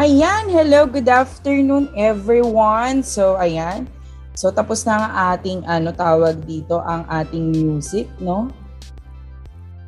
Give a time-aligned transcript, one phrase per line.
[0.00, 3.04] Ayan, hello, good afternoon everyone.
[3.04, 3.84] So, ayan.
[4.32, 8.48] So, tapos na ang ating, ano tawag dito, ang ating music, no?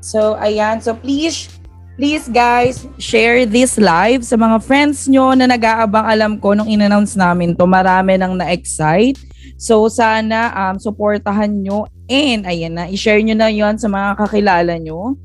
[0.04, 0.84] So, ayan.
[0.84, 1.48] So, please,
[1.96, 7.16] please guys, share this live sa mga friends nyo na nag-aabang alam ko nung in-announce
[7.16, 7.64] namin to.
[7.64, 9.16] Marami nang na-excite.
[9.56, 14.76] So, sana um, supportahan nyo and, ayan na, i-share nyo na yon sa mga kakilala
[14.76, 15.16] nyo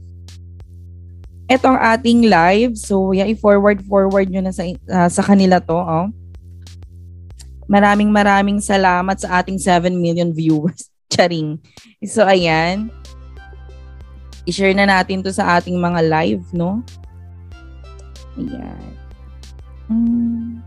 [1.48, 2.76] ito ang ating live.
[2.76, 5.80] So, yeah, i-forward forward nyo na sa, uh, sa kanila to.
[5.80, 6.08] Oh.
[7.72, 10.92] Maraming maraming salamat sa ating 7 million viewers.
[11.14, 11.60] Charing.
[12.04, 12.92] So, ayan.
[14.48, 16.84] I-share na natin to sa ating mga live, no?
[18.36, 18.88] Ayan.
[19.88, 20.60] Mm.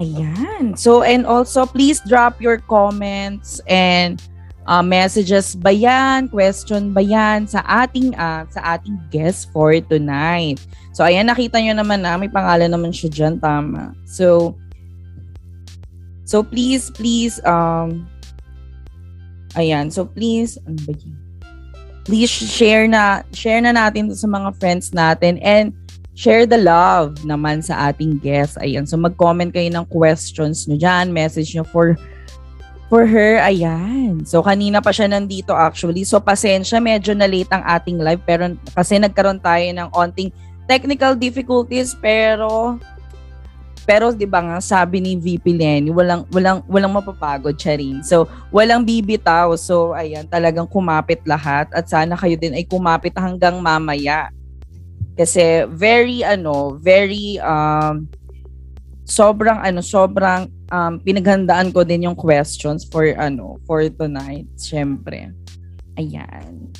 [0.00, 0.64] Ayan.
[0.76, 4.20] So, and also, please drop your comments and
[4.66, 10.60] uh, messages ba yan, question ba yan sa ating uh, sa ating guest for tonight.
[10.94, 13.92] So ayan nakita niyo naman na may pangalan naman siya diyan tama.
[14.06, 14.54] So
[16.24, 18.08] So please please um
[19.60, 21.14] ayan so please ano ba yun?
[22.04, 25.72] Please share na share na natin sa mga friends natin and
[26.16, 28.56] share the love naman sa ating guest.
[28.60, 28.88] Ayan.
[28.88, 31.96] So mag-comment kayo ng questions nyo dyan, message nyo for
[32.92, 34.28] For her, ayan.
[34.28, 36.04] So, kanina pa siya nandito actually.
[36.04, 38.20] So, pasensya, medyo na late ang ating live.
[38.28, 40.28] Pero kasi nagkaroon tayo ng onting
[40.68, 41.96] technical difficulties.
[41.96, 42.76] Pero,
[43.84, 48.00] pero 'di ba nga sabi ni VP Lenny, walang walang walang mapapagod, Charin.
[48.04, 49.56] So, walang bibitaw.
[49.60, 54.32] So, ayan, talagang kumapit lahat at sana kayo din ay kumapit hanggang mamaya.
[55.14, 58.08] Kasi very ano, very um
[59.04, 65.30] sobrang ano, sobrang um, pinaghandaan ko din yung questions for ano, for tonight, syempre.
[65.94, 66.74] Ayan.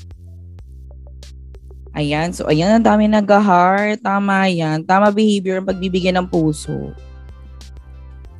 [1.94, 2.34] Ayan.
[2.34, 4.02] So, ayan, ang dami nag-heart.
[4.02, 4.82] Tama yan.
[4.82, 6.90] Tama behavior ang pagbibigay ng puso.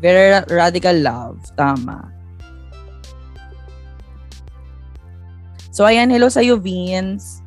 [0.02, 1.38] Very radical love.
[1.55, 2.11] Tama.
[5.70, 6.11] So, ayan.
[6.11, 7.39] Hello sa'yo, Vince.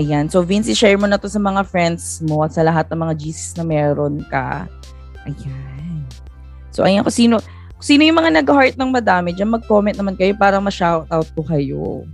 [0.00, 0.32] Ayan.
[0.32, 3.14] So, Vince, i-share mo na to sa mga friends mo at sa lahat ng mga
[3.20, 4.64] GCs na meron ka.
[5.28, 5.71] Ayan.
[6.72, 7.36] So, ayan, kung sino,
[7.78, 12.08] sino yung mga nag-heart ng madami, dyan mag-comment naman kayo para ma-shoutout ko kayo.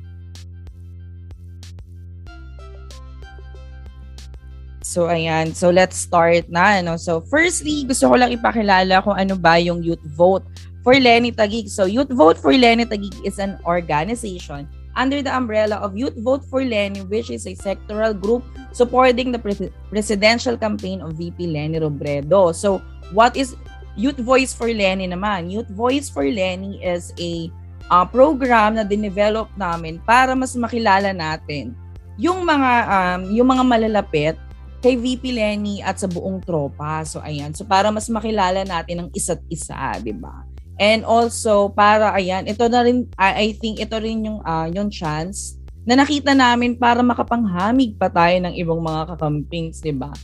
[4.89, 5.53] So, ayan.
[5.53, 6.81] So, let's start na.
[6.81, 6.99] No?
[6.99, 10.43] So, firstly, gusto ko lang ipakilala kung ano ba yung Youth Vote
[10.81, 11.69] for Lenny Tagig.
[11.69, 14.65] So, Youth Vote for Lenny Tagig is an organization
[14.97, 18.43] under the umbrella of Youth Vote for Lenny, which is a sectoral group
[18.73, 22.57] supporting the pre- presidential campaign of VP Lenny Robredo.
[22.57, 22.81] So,
[23.13, 23.55] what is
[23.99, 25.51] Youth Voice for Lenny naman.
[25.51, 27.51] Youth Voice for Lenny is a
[27.91, 31.75] uh, program na dinevelop namin para mas makilala natin
[32.15, 34.37] yung mga um, yung mga malalapit
[34.79, 37.03] kay VP Lenny at sa buong tropa.
[37.03, 40.47] So ayan, so para mas makilala natin ang isa't isa, 'di ba?
[40.79, 45.59] And also para ayan, ito na rin I, think ito rin yung uh, yung chance
[45.83, 50.15] na nakita namin para makapanghamig pa tayo ng ibang mga kakampings, 'di ba?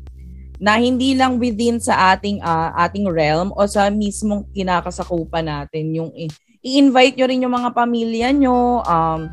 [0.63, 5.91] Na hindi lang within sa ating uh, ating realm o sa mismong kinakasakupan natin.
[5.95, 6.11] Yung
[6.65, 9.29] i-invite nyo rin yung mga pamilya nyo um,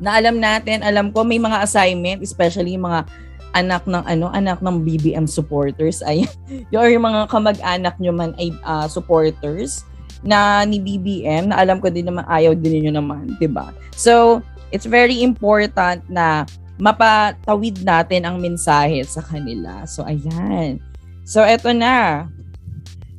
[0.00, 3.04] na alam natin alam ko may mga assignment especially yung mga
[3.52, 6.00] anak ng ano anak ng BBM supporters.
[6.08, 6.24] Ay
[6.70, 9.82] yung mga kamag-anak nyo man ay uh, supporters
[10.20, 13.74] na ni BBM na alam ko din naman ayaw din niyo naman 'di ba?
[13.96, 16.46] So it's very important na
[16.80, 19.84] mapatawid natin ang mensahe sa kanila.
[19.84, 20.80] So, ayan.
[21.28, 22.26] So, eto na.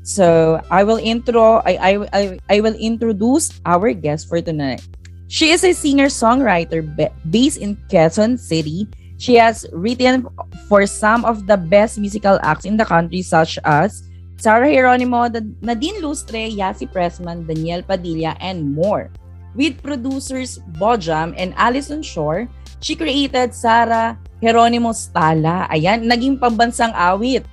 [0.02, 4.82] So, I will intro, I, I, I, I will introduce our guest for tonight.
[5.30, 6.84] She is a singer-songwriter
[7.30, 8.90] based in Quezon City.
[9.22, 10.28] She has written
[10.68, 14.04] for some of the best musical acts in the country such as
[14.42, 15.30] Sarah Geronimo,
[15.62, 19.14] Nadine Lustre, Yasi Pressman, Daniel Padilla, and more.
[19.54, 22.50] With producers Bojam and Alison Shore,
[22.82, 25.70] She created Sara Geronimo Stala.
[25.70, 27.46] Ayan, naging pambansang awit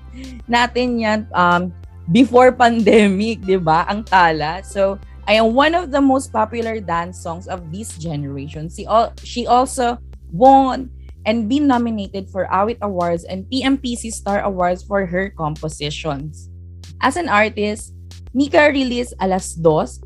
[0.48, 1.68] natin yan um,
[2.10, 3.84] before pandemic, di ba?
[3.92, 4.64] Ang Tala.
[4.64, 4.96] So,
[5.28, 8.72] ayan, one of the most popular dance songs of this generation.
[8.72, 10.00] She, all, she also
[10.32, 10.88] won
[11.28, 16.48] and been nominated for Awit Awards and PMPC Star Awards for her compositions.
[17.04, 17.92] As an artist,
[18.32, 20.00] Nika released Alas Dos,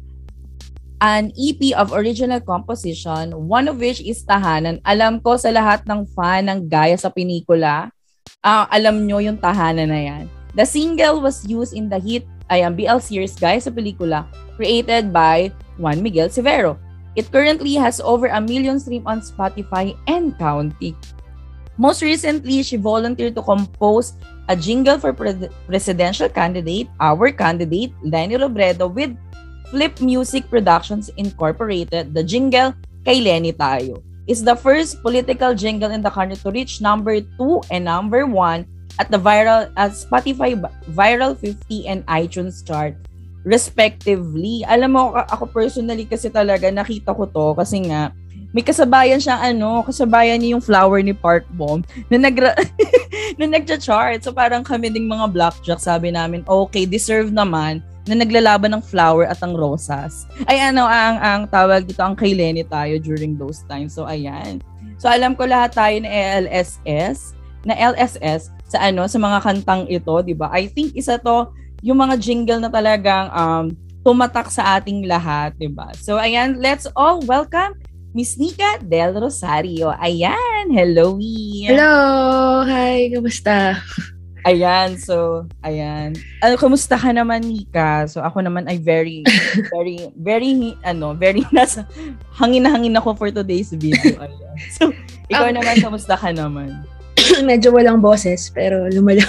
[1.03, 4.79] an EP of original composition, one of which is Tahanan.
[4.87, 7.91] Alam ko sa lahat ng fan ng Gaya sa Pinikula,
[8.47, 10.25] uh, alam nyo yung Tahanan na yan.
[10.55, 15.11] The single was used in the hit ay ang BL series Gaya sa Pelikula, created
[15.11, 16.79] by Juan Miguel Severo.
[17.19, 20.95] It currently has over a million stream on Spotify and counting.
[21.83, 24.15] Most recently, she volunteered to compose
[24.47, 29.17] a jingle for pre- presidential candidate, our candidate, Lenny Robredo, with
[29.73, 32.13] Flip Music Productions Incorporated.
[32.13, 32.77] The jingle,
[33.09, 37.73] Kay Lenny Tayo, is the first political jingle in the country to reach number 2
[37.73, 38.69] and number 1
[39.01, 40.61] at the viral at Spotify
[40.93, 42.93] Viral 50 and iTunes chart
[43.49, 44.61] respectively.
[44.69, 48.13] Alam mo, ako personally kasi talaga nakita ko to kasi nga
[48.53, 51.83] may kasabayan siya ano, kasabayan niya yung flower ni Park Bomb
[52.13, 52.37] na nag
[53.41, 54.21] na nagcha-chart.
[54.21, 59.31] So parang kami ding mga blackjack sabi namin, okay, deserve naman na naglalaban ng flower
[59.31, 60.27] at ang rosas.
[60.51, 63.95] Ay ano ang ang tawag dito ang kay Lenny tayo during those times.
[63.95, 64.59] So ayan.
[64.99, 66.11] So alam ko lahat tayo na
[66.43, 70.51] LSS, na LSS sa ano sa mga kantang ito, 'di ba?
[70.51, 73.65] I think isa to yung mga jingle na talagang um
[74.03, 75.95] tumatak sa ating lahat, 'di ba?
[76.03, 77.79] So ayan, let's all welcome
[78.13, 79.89] Miss Nika Del Rosario.
[79.97, 81.17] Ayan, hello,
[81.65, 82.61] Hello!
[82.69, 83.81] Hi, kamusta?
[84.43, 86.19] Ayan, so, ayan.
[86.43, 88.11] Ano, kumusta ka naman, Nika?
[88.11, 89.23] So, ako naman ay very,
[89.75, 91.87] very, very, ano, very nasa,
[92.35, 94.19] hangin na hangin ako for today's video.
[94.27, 94.56] Ayan.
[94.75, 94.91] So,
[95.31, 96.83] ikaw um, naman, kumusta ka naman?
[97.49, 99.23] Medyo walang boses, pero lumala.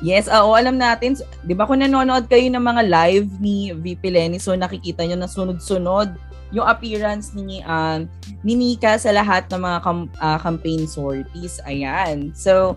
[0.00, 1.20] yes, oo, alam natin.
[1.44, 5.28] Di ba kung nanonood kayo ng mga live ni VP Lenny, so nakikita nyo na
[5.28, 6.08] sunod-sunod
[6.52, 8.04] yung appearance ni um,
[8.44, 11.60] ni Nika sa lahat ng mga kam- uh, campaign sorties.
[11.64, 12.32] Ayan.
[12.36, 12.76] So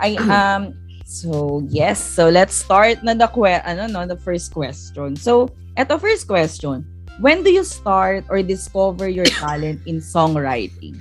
[0.00, 0.74] I um
[1.04, 5.16] so yes, so let's start na the que- ano no, the first question.
[5.16, 6.86] So, eto first question.
[7.22, 10.98] When do you start or discover your talent in songwriting?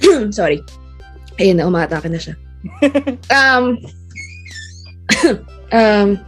[0.36, 0.60] Sorry.
[1.40, 2.36] Ayun na, umatake na siya.
[3.40, 3.80] um,
[5.72, 6.20] um,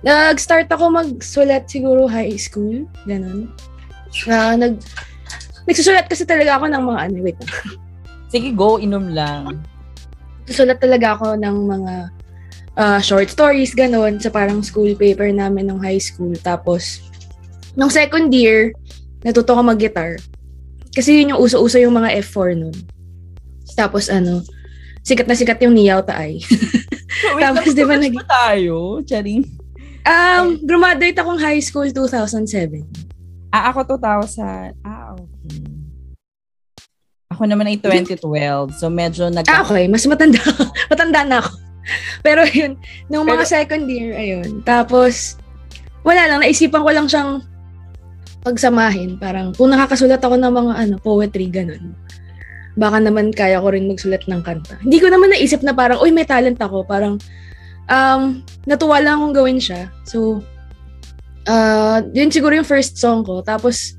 [0.00, 2.88] nag-start ako magsulat siguro high school.
[3.04, 3.52] Ganon.
[4.24, 4.80] Uh, nag,
[5.68, 7.36] nagsusulat kasi talaga ako ng mga ano, wait
[8.32, 9.60] Sige, go, inom lang.
[10.48, 11.94] Susulat talaga ako ng mga
[12.80, 16.32] uh, short stories, ganun, sa parang school paper namin nung high school.
[16.40, 17.04] Tapos,
[17.76, 18.72] nung second year,
[19.20, 20.16] natuto ko mag-guitar.
[20.94, 22.74] Kasi yun yung uso-uso yung mga F4 nun.
[23.78, 24.42] Tapos ano,
[25.06, 26.42] sikat na sikat yung Niyaw Taay.
[27.22, 28.14] so, wait, Tapos di ba nag...
[28.26, 28.98] tayo?
[29.06, 29.46] Charing.
[30.08, 32.82] Um, graduate akong high school 2007.
[33.52, 34.74] Ah, ako 2000.
[34.82, 35.77] Ah, okay.
[37.38, 38.74] Ako naman ay 2012.
[38.74, 39.86] So, medyo nag- Ah, okay.
[39.86, 40.42] Mas matanda.
[40.90, 41.54] matanda na ako.
[42.26, 42.74] Pero yun,
[43.06, 44.58] nung Pero, mga second year, ayun.
[44.66, 45.38] Tapos,
[46.02, 46.42] wala lang.
[46.42, 47.46] Naisipan ko lang siyang
[48.42, 49.22] pagsamahin.
[49.22, 51.94] Parang, kung nakakasulat ako ng mga ano, poetry, ganun.
[52.74, 54.74] Baka naman kaya ko rin magsulat ng kanta.
[54.82, 56.82] Hindi ko naman naisip na parang, uy, may talent ako.
[56.86, 57.22] Parang,
[57.86, 59.94] um, natuwa lang akong gawin siya.
[60.02, 60.42] So,
[61.46, 63.46] uh, yun siguro yung first song ko.
[63.46, 63.97] Tapos,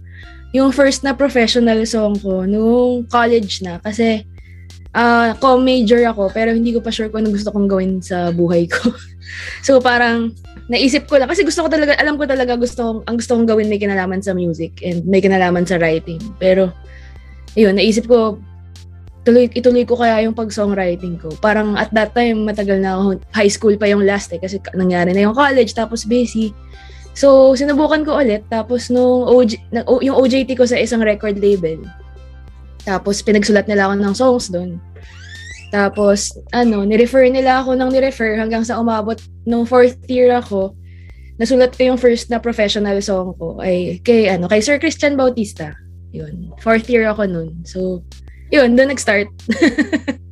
[0.56, 3.78] yung first na professional song ko nung college na.
[3.82, 4.26] Kasi,
[4.98, 8.66] uh, co-major ako, pero hindi ko pa sure kung ano gusto kong gawin sa buhay
[8.66, 8.90] ko.
[9.68, 10.34] so, parang,
[10.70, 11.30] naisip ko lang.
[11.30, 14.22] Kasi gusto ko talaga, alam ko talaga gusto kong, ang gusto kong gawin may kinalaman
[14.22, 16.22] sa music and may kinalaman sa writing.
[16.38, 16.70] Pero,
[17.58, 18.38] yun, naisip ko,
[19.26, 21.34] tuloy, ituloy ko kaya yung pag-songwriting ko.
[21.42, 25.14] Parang at that time, matagal na ako, high school pa yung last eh, kasi nangyari
[25.14, 26.54] na yung college, tapos busy.
[27.20, 28.48] So, sinubukan ko ulit.
[28.48, 29.60] Tapos, nung OJ,
[30.00, 31.84] yung OJT ko sa isang record label.
[32.88, 34.80] Tapos, pinagsulat nila ako ng songs doon.
[35.76, 40.72] Tapos, ano, nirefer nila ako ng nirefer hanggang sa umabot nung fourth year ako.
[41.36, 45.76] Nasulat ko yung first na professional song ko ay kay, ano, kay Sir Christian Bautista.
[46.16, 46.56] Yun.
[46.64, 47.68] Fourth year ako nun.
[47.68, 48.00] So,
[48.48, 49.28] yun, doon nag-start.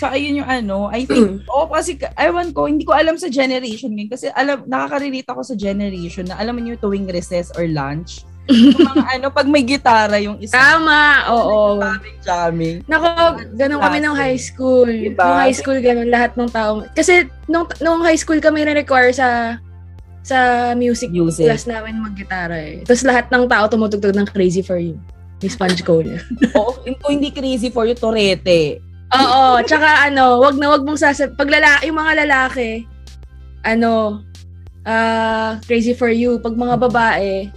[0.00, 3.92] So, ayun yung ano, I think, oh, kasi, ewan ko, hindi ko alam sa generation
[3.92, 4.08] ngayon.
[4.08, 8.80] Kasi, alam, nakaka-relate ako sa generation na, alam mo yung tuwing recess or lunch, yung
[8.80, 10.56] mga ano, pag may gitara yung isa.
[10.56, 11.76] Tama, oo.
[11.84, 12.76] Jamming, jamming.
[12.88, 14.88] Nako, ganun kami nung high school.
[14.88, 15.20] Diba?
[15.20, 16.80] Nung high school, ganun, lahat ng tao.
[16.96, 19.60] Kasi, nung, nung high school kami na-require sa
[20.20, 21.48] sa music, music.
[21.48, 22.84] class namin mag-gitara eh.
[22.84, 24.96] Tapos lahat ng tao tumutugtog ng Crazy For You.
[25.40, 26.20] Ni Sponge Cole.
[26.56, 28.89] Oo, kung hindi Crazy For You, Torete.
[29.10, 32.86] Oo, tsaka ano, wag na wag mong sasab pag lala yung mga lalaki
[33.66, 34.22] ano
[34.86, 37.50] uh, crazy for you pag mga babae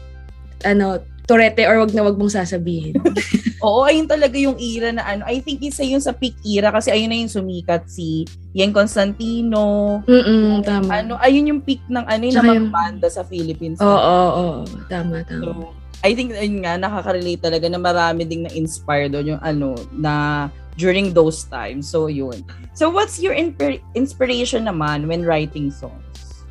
[0.66, 3.00] ano Torete or wag na wag mong sasabihin.
[3.64, 5.24] Oo, ayun talaga yung era na ano.
[5.24, 10.04] I think isa yun sa peak era kasi ayun na yung sumikat si Yen Constantino.
[10.04, 11.00] Mm tama.
[11.00, 13.80] Ano, ayun yung peak ng ano yung mga banda sa Philippines.
[13.80, 14.28] Oo, oo,
[14.68, 14.78] oo.
[14.92, 15.48] Tama, tama.
[15.48, 15.72] So,
[16.04, 21.16] I think ayun nga nakaka-relate talaga na marami ding na-inspire doon yung ano na during
[21.16, 21.88] those times.
[21.88, 22.44] So, yun.
[22.76, 23.56] So, what's your in-
[23.96, 26.44] inspiration naman when writing songs?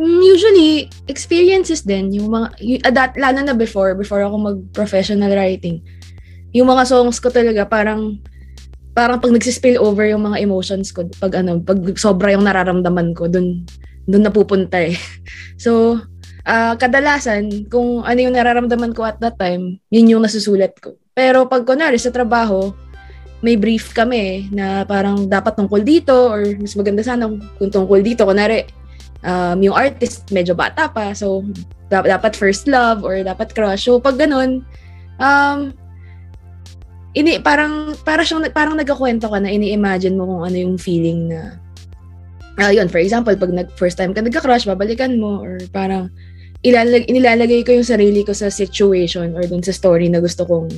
[0.00, 2.16] Mm, usually, experiences din.
[2.16, 5.84] Yung mga, yung, uh, that, lalo na before, before ako mag-professional writing.
[6.54, 8.22] yung mga songs ko talaga parang
[8.94, 13.26] parang pag nagsispill over yung mga emotions ko pag ano pag sobra yung nararamdaman ko
[13.26, 13.66] dun
[14.06, 14.94] dun napupunta eh
[15.64, 15.98] so
[16.44, 20.96] uh, kadalasan kung ano yung nararamdaman ko at that time yun yung nasusulat ko.
[21.16, 22.72] Pero pag kunwari sa trabaho
[23.44, 27.28] may brief kami na parang dapat tungkol dito or mas maganda sana
[27.60, 28.24] kung tungkol dito.
[28.24, 28.64] Kunwari
[29.20, 31.12] um, yung artist medyo bata pa.
[31.12, 31.44] So
[31.92, 33.84] dapat first love or dapat crush.
[33.84, 34.64] So pag ganun
[35.20, 35.76] um
[37.14, 41.62] ini parang para siyang parang nagkakwento ka na ini-imagine mo kung ano yung feeling na
[42.58, 46.10] uh, yun, for example, pag nag first time ka nagka-crush, babalikan mo or parang
[46.64, 50.72] ilalag, inilalagay ko yung sarili ko sa situation or dun sa story na gusto kong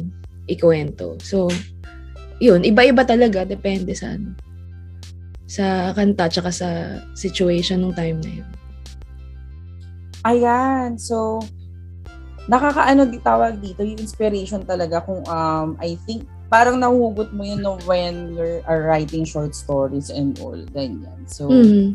[0.51, 1.15] ikuwento.
[1.23, 1.47] So,
[2.43, 4.35] yun, iba-iba talaga depende sa ano,
[5.47, 6.69] sa kanta tsaka sa
[7.15, 8.51] situation ng time na yun.
[10.27, 10.99] Ayan.
[10.99, 11.39] So,
[12.51, 17.79] nakakaano tawag dito, yung inspiration talaga kung um, I think parang nahuhugot mo yun no,
[17.87, 21.27] when you're are writing short stories and all, ganyan.
[21.31, 21.95] So, mm-hmm.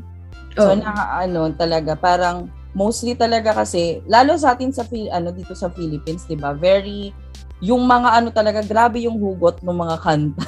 [0.56, 0.64] oh.
[0.64, 6.24] so nakaano talaga, parang mostly talaga kasi, lalo sa atin sa, ano, dito sa Philippines,
[6.28, 7.12] di ba, very,
[7.62, 10.46] yung mga ano talaga, grabe yung hugot ng mga kanta.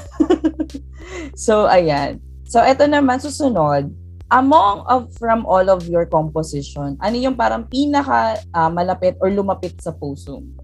[1.45, 2.17] so, ayan.
[2.47, 3.91] So, eto naman, susunod,
[4.33, 9.77] among of from all of your composition, ano yung parang pinaka uh, malapit or lumapit
[9.77, 10.61] sa puso mo?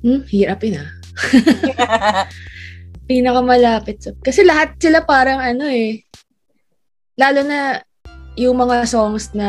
[0.00, 0.90] Hmm, hirapin ah.
[3.10, 4.14] pinaka malapit sa...
[4.22, 6.06] Kasi lahat sila parang ano eh.
[7.18, 7.82] Lalo na
[8.40, 9.48] yung mga songs na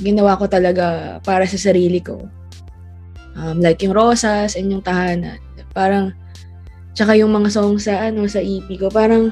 [0.00, 2.24] ginawa ko talaga para sa sarili ko.
[3.36, 5.36] Um, like yung Rosas and yung Tahanan.
[5.76, 6.16] Parang,
[6.96, 9.28] tsaka yung mga songs sa ano sa EP ko, parang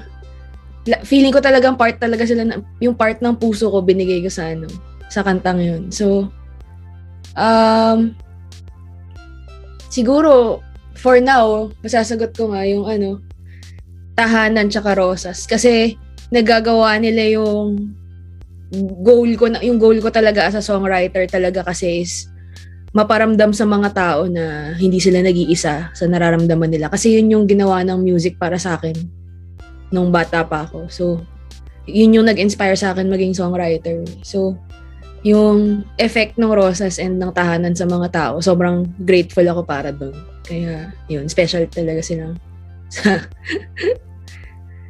[1.08, 4.52] feeling ko talagang part talaga sila na, yung part ng puso ko binigay ko sa
[4.52, 4.68] ano
[5.08, 5.82] sa kantang yun.
[5.92, 6.28] So
[7.36, 8.16] um
[9.92, 10.60] siguro
[10.96, 13.20] for now masasagot ko nga yung ano
[14.16, 15.96] tahanan tsaka rosas kasi
[16.32, 17.94] nagagawa nila yung
[19.04, 22.28] goal ko na yung goal ko talaga as a songwriter talaga kasi is
[22.92, 27.84] maparamdam sa mga tao na hindi sila nag-iisa sa nararamdaman nila kasi yun yung ginawa
[27.84, 28.96] ng music para sa akin
[29.92, 30.88] nung bata pa ako.
[30.88, 31.04] So,
[31.88, 34.04] yun yung nag-inspire sa akin maging songwriter.
[34.20, 34.56] So,
[35.24, 40.14] yung effect ng Rosas and ng tahanan sa mga tao, sobrang grateful ako para doon.
[40.44, 42.32] Kaya, yun, special talaga sila
[42.94, 43.20] sa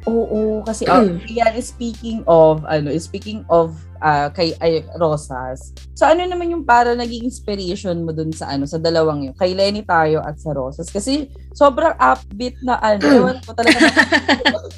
[0.09, 1.29] Oo, kasi mm.
[1.29, 5.75] yan, speaking of, ano, speaking of uh, kay ay, Rosas.
[5.93, 9.35] So ano naman yung para naging inspiration mo dun sa ano sa dalawang yun?
[9.35, 13.79] Kay Lenny tayo at sa Rosas kasi sobrang upbeat na ano, ewan ko talaga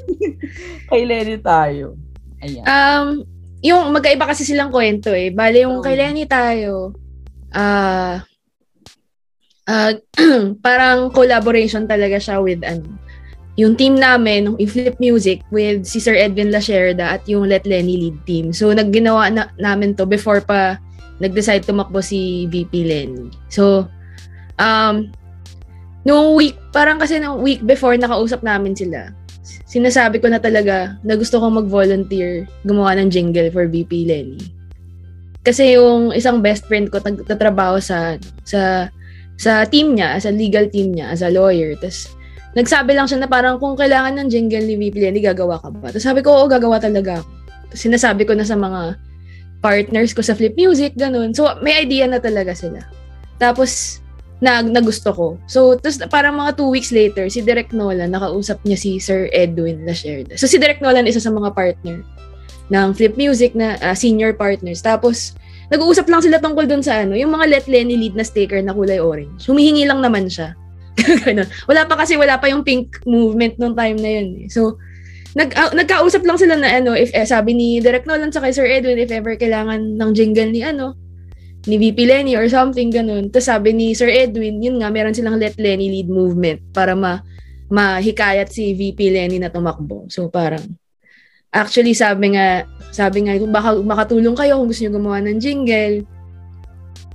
[0.91, 1.95] kay Lenny tayo.
[2.41, 2.65] Ayan.
[2.65, 3.07] Um
[3.61, 5.29] yung magkaiba kasi silang kwento eh.
[5.29, 5.85] Bale yung oh.
[5.85, 6.97] kay Lenny tayo
[7.51, 8.31] ah uh,
[9.67, 9.91] uh,
[10.65, 12.97] parang collaboration talaga siya with ano
[13.59, 17.99] yung team namin, yung Flip Music with si Sir Edwin Lasherda at yung Let Lenny
[17.99, 18.55] lead team.
[18.55, 20.79] So, nagginawa na, namin to before pa
[21.19, 23.27] nag-decide tumakbo si VP Lenny.
[23.51, 23.85] So,
[24.55, 25.11] um,
[26.07, 29.11] nung week, parang kasi nung week before nakausap namin sila,
[29.67, 34.41] sinasabi ko na talaga na gusto kong mag-volunteer gumawa ng jingle for VP Lenny.
[35.41, 38.15] Kasi yung isang best friend ko nagtatrabaho sa
[38.45, 38.87] sa
[39.41, 41.73] sa team niya, sa legal team niya, as a lawyer.
[41.81, 42.13] Tapos
[42.57, 45.91] nagsabi lang siya na parang kung kailangan ng jingle ni VP Lenny, gagawa ka ba?
[45.91, 47.23] Tapos sabi ko, oo, gagawa talaga
[47.73, 48.99] sinasabi ko na sa mga
[49.61, 51.31] partners ko sa Flip Music, ganun.
[51.37, 52.81] So, may idea na talaga sila.
[53.37, 54.01] Tapos,
[54.41, 55.27] na, na gusto ko.
[55.45, 59.85] So, tapos parang mga two weeks later, si Direk Nolan, nakausap niya si Sir Edwin
[59.85, 60.33] Lasherda.
[60.33, 62.01] So, si Direk Nolan, isa sa mga partner
[62.73, 64.81] ng Flip Music na uh, senior partners.
[64.81, 65.37] Tapos,
[65.69, 68.73] nag-uusap lang sila tungkol dun sa ano, yung mga Let Lenny lead na sticker na
[68.73, 69.45] kulay orange.
[69.45, 70.57] Humihingi lang naman siya.
[71.25, 71.47] Ganun.
[71.67, 74.27] Wala pa kasi, wala pa yung pink movement nung time na yun.
[74.45, 74.49] Eh.
[74.49, 74.77] So,
[75.35, 78.51] nag, uh, nagkausap lang sila na ano, if eh, sabi ni Direct Nolan sa kay
[78.51, 80.95] Sir Edwin, if ever kailangan ng jingle ni ano,
[81.69, 83.29] ni VP Lenny or something ganun.
[83.29, 87.21] Tapos sabi ni Sir Edwin, yun nga, meron silang Let Lenny lead movement para ma
[87.71, 90.09] mahikayat si VP Lenny na tumakbo.
[90.11, 90.75] So parang,
[91.53, 96.03] actually sabi nga, sabi nga, baka makatulong kayo kung gusto niyo gumawa ng jingle,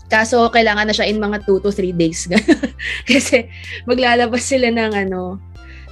[0.06, 2.30] Kaso, kailangan na siya in mga 2 to 3 days.
[3.10, 3.50] Kasi,
[3.90, 5.42] maglalabas sila ng ano,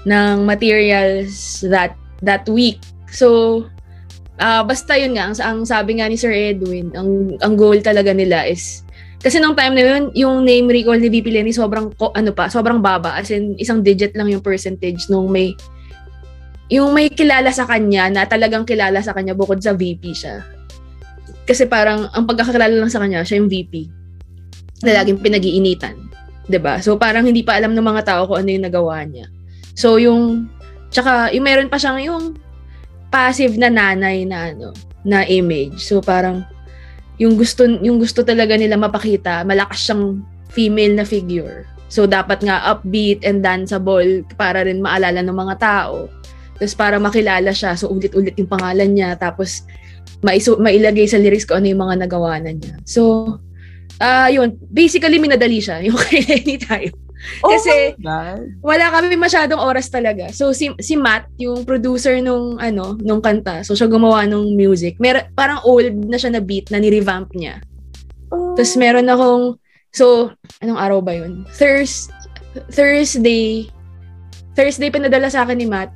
[0.07, 2.79] ng materials that that week.
[3.11, 3.67] So,
[4.39, 8.15] uh, basta yun nga, ang, ang sabi nga ni Sir Edwin, ang, ang goal talaga
[8.15, 8.87] nila is,
[9.25, 12.85] kasi nung time na yun, yung name recall ni VP Lenny sobrang, ano pa, sobrang
[12.85, 13.17] baba.
[13.17, 15.57] As in, isang digit lang yung percentage nung may,
[16.69, 20.45] yung may kilala sa kanya na talagang kilala sa kanya bukod sa VP siya.
[21.49, 24.04] Kasi parang, ang pagkakakilala lang sa kanya, siya yung VP
[24.83, 25.95] na laging pinag-iinitan.
[26.49, 26.81] 'di ba?
[26.81, 29.27] So parang hindi pa alam ng mga tao kung ano yung nagawa niya.
[29.75, 30.49] So yung
[30.93, 32.25] tsaka yung meron pa siyang yung
[33.09, 34.75] passive na nanay na ano,
[35.07, 35.81] na image.
[35.81, 36.45] So parang
[37.17, 41.65] yung gusto yung gusto talaga nila mapakita, malakas siyang female na figure.
[41.89, 46.11] So dapat nga upbeat and danceable para rin maalala ng mga tao.
[46.55, 49.15] Tapos para makilala siya, so ulit-ulit yung pangalan niya.
[49.19, 49.67] Tapos
[50.23, 52.79] maiso, mailagay sa lyrics ko ano yung mga nagawa na niya.
[52.87, 53.37] So,
[54.03, 56.91] ah uh, yun, basically minadali siya yung kay Lenny tayo.
[57.41, 57.97] Oh Kasi
[58.61, 60.29] wala kami masyadong oras talaga.
[60.35, 65.01] So si si Matt, yung producer nung ano, nung kanta, so siya gumawa nung music.
[65.01, 67.65] Mer parang old na siya na beat na ni-revamp niya.
[68.29, 68.53] Oh.
[68.59, 69.57] Tapos meron akong
[69.95, 71.49] so anong araw ba yun?
[71.57, 72.13] Thurs
[72.69, 73.73] Thursday
[74.55, 75.91] Thursday pinadala sa akin ni Matt.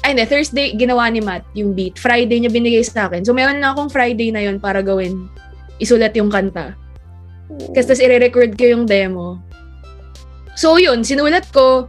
[0.00, 0.24] Ay, hindi.
[0.24, 2.00] Thursday, ginawa ni Matt yung beat.
[2.00, 3.20] Friday niya binigay sa akin.
[3.20, 5.28] So, meron na akong Friday na yun para gawin.
[5.76, 6.72] Isulat yung kanta.
[7.74, 9.38] Kasi tapos i-record ko yung demo.
[10.54, 11.88] So yun, sinulat ko.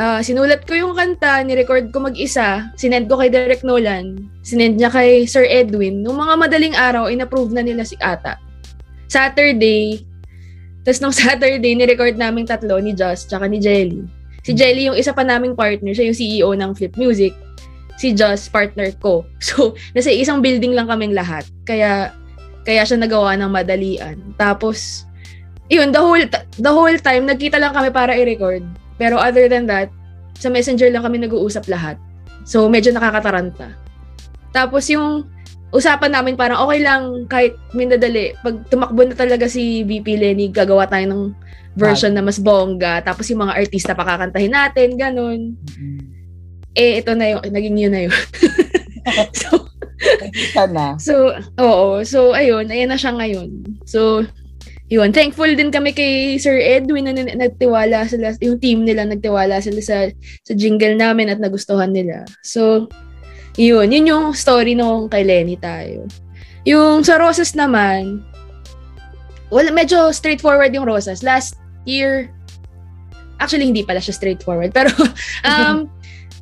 [0.00, 4.88] Uh, sinulat ko yung kanta, ni-record ko mag-isa, sinend ko kay Derek Nolan, sinend niya
[4.88, 6.00] kay Sir Edwin.
[6.00, 8.40] Nung mga madaling araw, in-approve na nila si Ata.
[9.12, 10.00] Saturday,
[10.84, 14.00] tapos nung Saturday, ni-record namin tatlo ni Joss tsaka ni Jelly.
[14.40, 17.36] Si Jelly, yung isa pa naming partner, siya yung CEO ng Flip Music.
[18.00, 19.28] Si Joss, partner ko.
[19.44, 21.44] So, nasa isang building lang kaming lahat.
[21.68, 22.16] Kaya,
[22.70, 24.14] kaya siya nagawa ng madalian.
[24.38, 25.02] Tapos,
[25.66, 26.22] yun, the whole,
[26.54, 28.62] the whole time, nagkita lang kami para i-record.
[28.94, 29.90] Pero other than that,
[30.38, 31.98] sa messenger lang kami nag-uusap lahat.
[32.46, 33.74] So, medyo nakakataranta.
[34.54, 35.26] Tapos yung
[35.74, 38.38] usapan namin parang okay lang kahit minadali.
[38.38, 41.22] Pag tumakbo na talaga si VP Lenny, gagawa tayo ng
[41.74, 43.02] version na mas bongga.
[43.02, 45.58] Tapos yung mga artista pakakantahin natin, ganun.
[45.58, 45.98] Mm-hmm.
[46.78, 48.14] Eh, ito na yung, naging yun na yun.
[49.40, 50.86] so, Nakita na.
[50.96, 52.00] So, oo.
[52.08, 52.72] So, ayun.
[52.72, 53.80] Ayan na siya ngayon.
[53.84, 54.24] So,
[54.88, 55.12] yun.
[55.12, 60.08] Thankful din kami kay Sir Edwin na nagtiwala sila, yung team nila nagtiwala sila sa,
[60.44, 62.24] sa jingle namin at nagustuhan nila.
[62.40, 62.88] So,
[63.60, 63.92] yun.
[63.92, 66.08] Yun yung story nung kay Lenny tayo.
[66.64, 68.24] Yung sa Rosas naman,
[69.52, 71.20] wala, medyo straightforward yung Rosas.
[71.20, 72.32] Last year,
[73.40, 74.92] actually hindi pala siya straightforward, pero
[75.48, 75.88] um,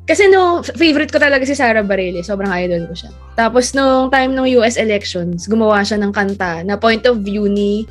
[0.09, 2.25] kasi no, favorite ko talaga si Sarah Bareilles.
[2.25, 3.13] Sobrang idol ko siya.
[3.37, 7.85] Tapos nung time ng US elections, gumawa siya ng kanta na point of view ni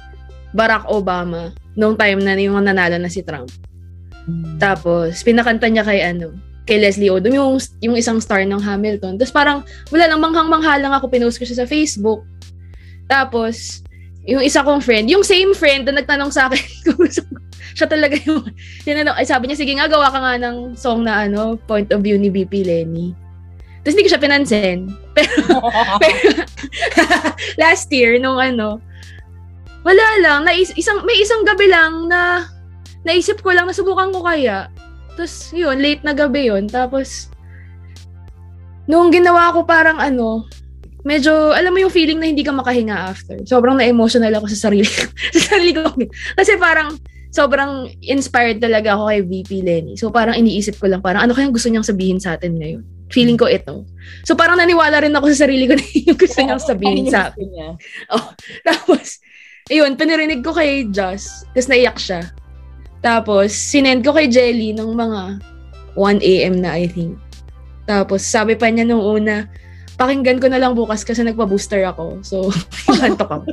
[0.51, 3.47] Barack Obama nung time na yung nanalo na si Trump.
[4.59, 6.35] Tapos, pinakanta niya kay ano,
[6.69, 9.17] kay Leslie Odom, yung, yung isang star ng Hamilton.
[9.17, 12.27] Tapos parang, wala lang manghang-mangha lang ako, pinost ko siya sa Facebook.
[13.09, 13.81] Tapos,
[14.29, 17.41] yung isa kong friend, yung same friend na nagtanong sa akin kung gusto ko
[17.73, 18.45] siya talaga yung,
[18.85, 22.05] tinanong, ay sabi niya, sige nga, gawa ka nga ng song na ano, point of
[22.05, 23.15] view ni BP Lenny.
[23.81, 24.79] Tapos hindi ko siya pinansin.
[25.17, 25.35] Pero,
[26.03, 26.31] pero
[27.59, 28.79] last year, nung ano,
[29.83, 32.47] wala lang, nais, isang, may isang gabi lang na
[33.03, 34.71] naisip ko lang, nasubukan ko kaya.
[35.19, 36.71] Tapos, yun, late na gabi yun.
[36.71, 37.33] Tapos,
[38.87, 40.47] nung ginawa ko parang ano,
[41.07, 43.39] medyo, alam mo yung feeling na hindi ka makahinga after.
[43.47, 44.89] Sobrang na-emotional ako sa sarili
[45.37, 45.87] sa sarili ko.
[46.35, 46.95] Kasi parang,
[47.29, 49.95] sobrang inspired talaga ako kay VP Lenny.
[50.01, 52.83] So parang iniisip ko lang, parang ano kayang gusto niyang sabihin sa atin ngayon?
[53.09, 53.85] Feeling ko ito.
[54.25, 57.49] So parang naniwala rin ako sa sarili ko na yung gusto niyang sabihin sa akin.
[58.15, 58.33] Oh,
[58.65, 59.21] tapos,
[59.69, 62.21] ayun, pinirinig ko kay Joss, tapos naiyak siya.
[62.99, 65.39] Tapos, sinend ko kay Jelly ng mga
[65.95, 66.55] 1 a.m.
[66.59, 67.15] na, I think.
[67.87, 69.47] Tapos, sabi pa niya nung una,
[69.99, 72.23] pakinggan ko na lang bukas kasi nagpa-booster ako.
[72.23, 72.55] So,
[73.03, 73.45] kantok ako.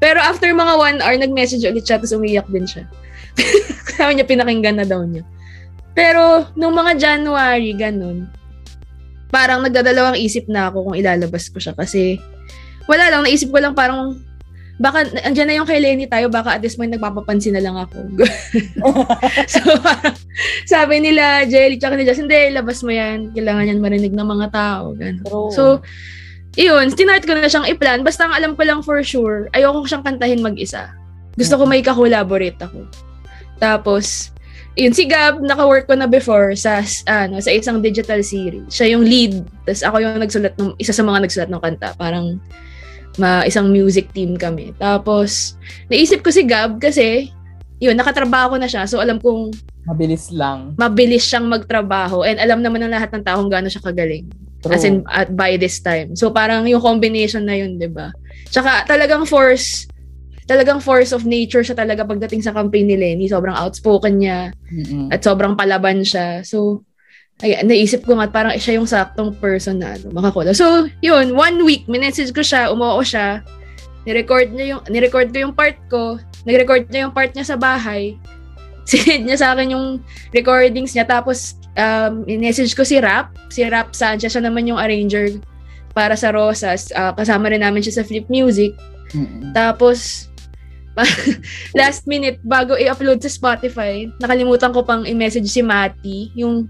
[0.00, 2.88] Pero after mga 1 hour, nag-message ulit siya, tapos umiyak din siya.
[4.00, 5.22] Sabi niya, pinakinggan na daw niya.
[5.92, 8.32] Pero, nung mga January, ganun,
[9.28, 12.18] parang nagdadalawang isip na ako kung ilalabas ko siya kasi
[12.90, 14.18] wala lang, naisip ko lang parang
[14.80, 18.00] baka, andyan na yung kay Lenny tayo, baka at this point nagpapapansin na lang ako.
[19.52, 20.16] so, parang,
[20.72, 23.36] sabi nila, Jelly, tsaka ni Jess, hindi, labas mo yan.
[23.36, 24.96] Kailangan yan marinig ng mga tao.
[24.96, 25.52] Ganun.
[25.52, 25.84] So,
[26.56, 28.00] yun, tinart ko na siyang i-plan.
[28.00, 30.88] Basta ang alam ko lang for sure, ayoko siyang kantahin mag-isa.
[31.36, 32.88] Gusto ko may kakolaborate ako.
[33.60, 34.32] Tapos,
[34.80, 38.72] yun, si Gab, naka-work ko na before sa, ano, sa isang digital series.
[38.72, 39.44] Siya yung lead.
[39.68, 41.92] Tapos ako yung nagsulat ng, isa sa mga nagsulat ng kanta.
[42.00, 42.40] Parang,
[43.16, 44.70] ma, isang music team kami.
[44.76, 45.56] Tapos,
[45.88, 47.32] naisip ko si Gab kasi,
[47.80, 48.84] yun, nakatrabaho na siya.
[48.86, 49.56] So, alam kong
[49.88, 50.76] Mabilis lang.
[50.76, 52.22] mabilis siyang magtrabaho.
[52.22, 54.28] And alam naman ng lahat ng tao kung gaano siya kagaling.
[54.60, 54.76] True.
[54.76, 56.12] As in, at by this time.
[56.12, 58.12] So, parang yung combination na yun, di ba?
[58.52, 59.88] Tsaka, talagang force,
[60.44, 63.26] talagang force of nature siya talaga pagdating sa campaign ni Lenny.
[63.26, 65.08] Sobrang outspoken niya Mm-mm.
[65.08, 66.44] at sobrang palaban siya.
[66.44, 66.84] So,
[67.40, 70.52] ay, naisip ko nga parang siya yung saktong person na ano, makakola.
[70.52, 73.40] So, yun, one week, minessage ko siya, umuo siya,
[74.04, 78.16] nirecord niya yung, nirecord ko yung part ko, nag-record niya yung part niya sa bahay.
[78.90, 79.86] Sinend niya sa akin yung
[80.36, 81.06] recordings niya.
[81.08, 83.32] Tapos, um, message ko si Rap.
[83.52, 85.38] Si Rap Sanchez, siya naman yung arranger
[85.92, 86.90] para sa Rosas.
[86.92, 88.74] Uh, kasama rin namin siya sa Flip Music.
[89.14, 89.52] Mm-hmm.
[89.54, 90.28] Tapos,
[91.78, 96.66] last minute, bago i-upload sa Spotify, nakalimutan ko pang i-message si Mati, yung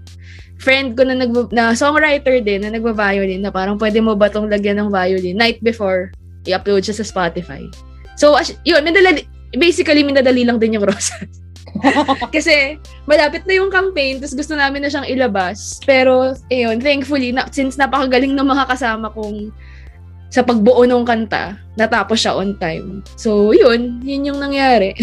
[0.61, 4.47] friend ko na, nag na songwriter din, na nagba-violin, na parang pwede mo ba tong
[4.47, 6.13] lagyan ng violin night before
[6.45, 7.65] i-upload siya sa Spotify.
[8.15, 9.25] So, as, yun, minadali,
[9.57, 11.41] basically, minadali lang din yung Rosas.
[12.35, 12.77] Kasi
[13.09, 15.81] malapit na yung campaign, tapos gusto namin na siyang ilabas.
[15.83, 19.49] Pero, ayun, thankfully, na, since napakagaling ng mga kasama kong
[20.31, 23.03] sa pagbuo ng kanta, natapos siya on time.
[23.19, 24.95] So, yun, yun yung nangyari.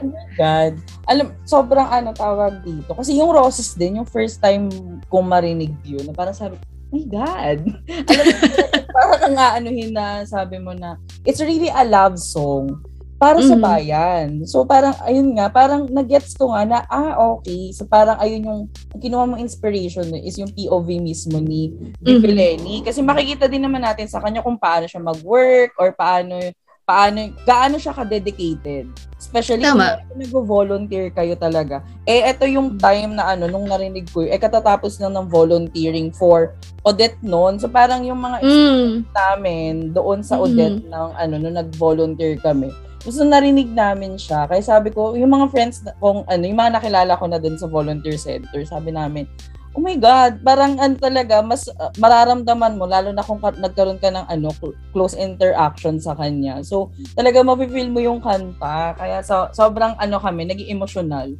[0.00, 0.78] oh my God.
[1.10, 2.94] Alam, sobrang ano tawag dito.
[2.94, 4.70] Kasi yung Roses din, yung first time
[5.10, 6.54] kong marinig yun, na parang sabi,
[6.94, 7.58] my God.
[8.10, 8.34] Alam mo,
[8.94, 10.94] para kang anuhin na sabi mo na,
[11.26, 12.78] it's really a love song
[13.20, 13.48] para mm.
[13.52, 14.28] sa bayan.
[14.48, 17.68] So parang ayun nga, parang nagets ko nga na ah okay.
[17.76, 18.62] So parang ayun yung
[18.96, 21.68] kinuha mong inspiration is yung POV mismo ni
[22.00, 26.40] mm Lenny kasi makikita din naman natin sa kanya kung paano siya mag-work or paano
[26.88, 28.88] paano gaano siya ka-dedicated.
[29.20, 30.00] Especially Tama.
[30.08, 31.84] kung nag-volunteer kayo talaga.
[32.08, 36.56] Eh ito yung time na ano nung narinig ko, eh katatapos lang ng volunteering for
[36.88, 37.60] Odette noon.
[37.60, 39.12] So parang yung mga mm.
[39.12, 40.90] namin doon sa Odette mm-hmm.
[40.90, 44.44] ng ano nung nag-volunteer kami gusto narinig namin siya.
[44.44, 47.68] Kaya sabi ko, yung mga friends kong ano, yung mga nakilala ko na dun sa
[47.68, 49.24] volunteer center, sabi namin,
[49.72, 54.02] oh my God, parang ano talaga, mas uh, mararamdaman mo, lalo na kung ka- nagkaroon
[54.02, 54.50] ka ng ano,
[54.90, 56.60] close interaction sa kanya.
[56.66, 58.98] So, talaga mapifeel mo yung kanta.
[58.98, 61.30] Kaya so, sobrang ano kami, naging emotional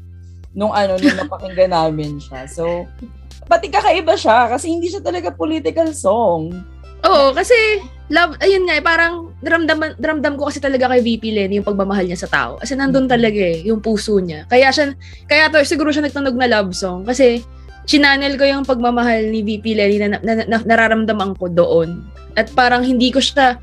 [0.54, 2.46] nung ano, nung napakinggan namin siya.
[2.46, 2.86] So,
[3.50, 6.54] pati kakaiba siya kasi hindi siya talaga political song.
[7.06, 7.54] Oo, kasi
[8.10, 12.04] love, ayun nga, eh, parang ramdam, ramdam ko kasi talaga kay VP Lenny yung pagmamahal
[12.04, 12.50] niya sa tao.
[12.60, 13.14] Kasi nandun mm-hmm.
[13.14, 14.44] talaga eh, yung puso niya.
[14.50, 14.92] Kaya siya,
[15.30, 17.06] kaya to, siguro siya nagtunog na love song.
[17.06, 17.40] Kasi,
[17.88, 22.04] chinanel ko yung pagmamahal ni VP Lenny na, na, na, nararamdaman ko doon.
[22.36, 23.56] At parang hindi ko siya,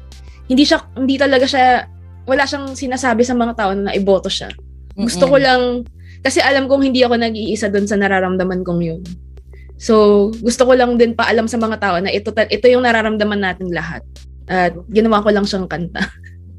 [0.50, 1.86] hindi siya, hindi talaga siya,
[2.26, 4.50] wala siyang sinasabi sa mga tao na naiboto siya.
[4.98, 5.34] Gusto Mm-mm.
[5.34, 5.62] ko lang,
[6.26, 9.02] kasi alam kong hindi ako nag-iisa doon sa nararamdaman kong yun.
[9.78, 13.70] So, gusto ko lang din paalam sa mga tao na ito, ito yung nararamdaman natin
[13.70, 14.02] lahat.
[14.50, 16.02] At ginawa ko lang siyang kanta.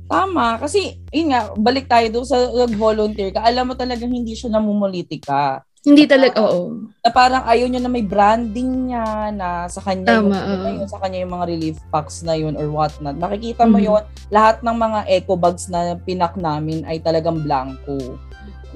[0.09, 0.57] Tama.
[0.63, 3.45] Kasi, yun nga, balik tayo doon sa nag-volunteer ka.
[3.45, 5.67] Alam mo talagang hindi siya namumulitika.
[5.83, 6.91] Hindi talaga, oo.
[7.03, 10.75] Na parang ayaw niya na may branding niya na sa kanya Tama, yung, uh.
[10.79, 13.15] yun, sa kanya yung mga relief packs na yun or what not.
[13.19, 13.89] Makikita mo mm-hmm.
[13.89, 18.19] yun, lahat ng mga eco bags na pinak namin ay talagang blanco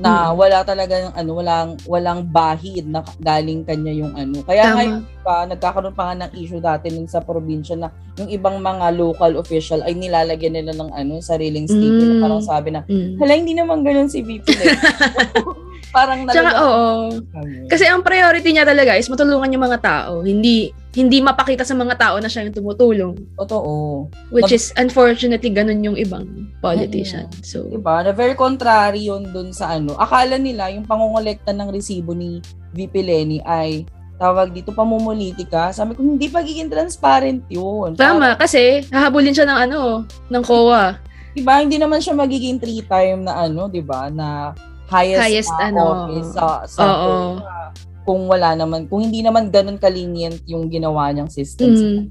[0.00, 0.40] na hmm.
[0.40, 4.76] wala talaga ng ano walang walang bahid na galing kanya yung ano kaya Tama.
[4.80, 8.88] ngayon pa nagkakaroon pa nga ng issue dati nun sa probinsya na yung ibang mga
[8.96, 12.22] local official ay nilalagyan nila ng ano sariling sticker mm.
[12.24, 13.20] parang sabi na mm.
[13.20, 14.48] hala hindi naman ganoon si VP
[15.92, 17.20] parang Tsaka, oo.
[17.68, 20.24] Kasi ang priority niya talaga is matulungan yung mga tao.
[20.24, 23.14] Hindi hindi mapakita sa mga tao na siya yung tumutulong.
[23.40, 24.08] Totoo.
[24.28, 27.32] Which Mag- is, unfortunately, ganun yung ibang politician.
[27.32, 27.44] Mm-hmm.
[27.44, 28.04] So, diba?
[28.04, 29.96] Na very contrary yun dun sa ano.
[29.96, 32.44] Akala nila, yung pangongolekta ng resibo ni
[32.76, 33.88] VP Lenny ay
[34.20, 35.72] tawag dito pamumulitika.
[35.72, 37.96] Sabi ko, hindi pagiging transparent yun.
[37.96, 41.00] Tama, Para, kasi hahabulin siya ng ano, ng COA.
[41.32, 41.64] Diba?
[41.64, 44.12] Hindi naman siya magiging three-time na ano, diba?
[44.12, 44.52] Na
[44.92, 47.40] highest, highest uh, ano, office sa, sa Oo.
[47.40, 47.62] COA
[48.02, 51.78] kung wala naman, kung hindi naman ganun kalinient yung ginawa niyang systems.
[51.78, 52.10] Mm.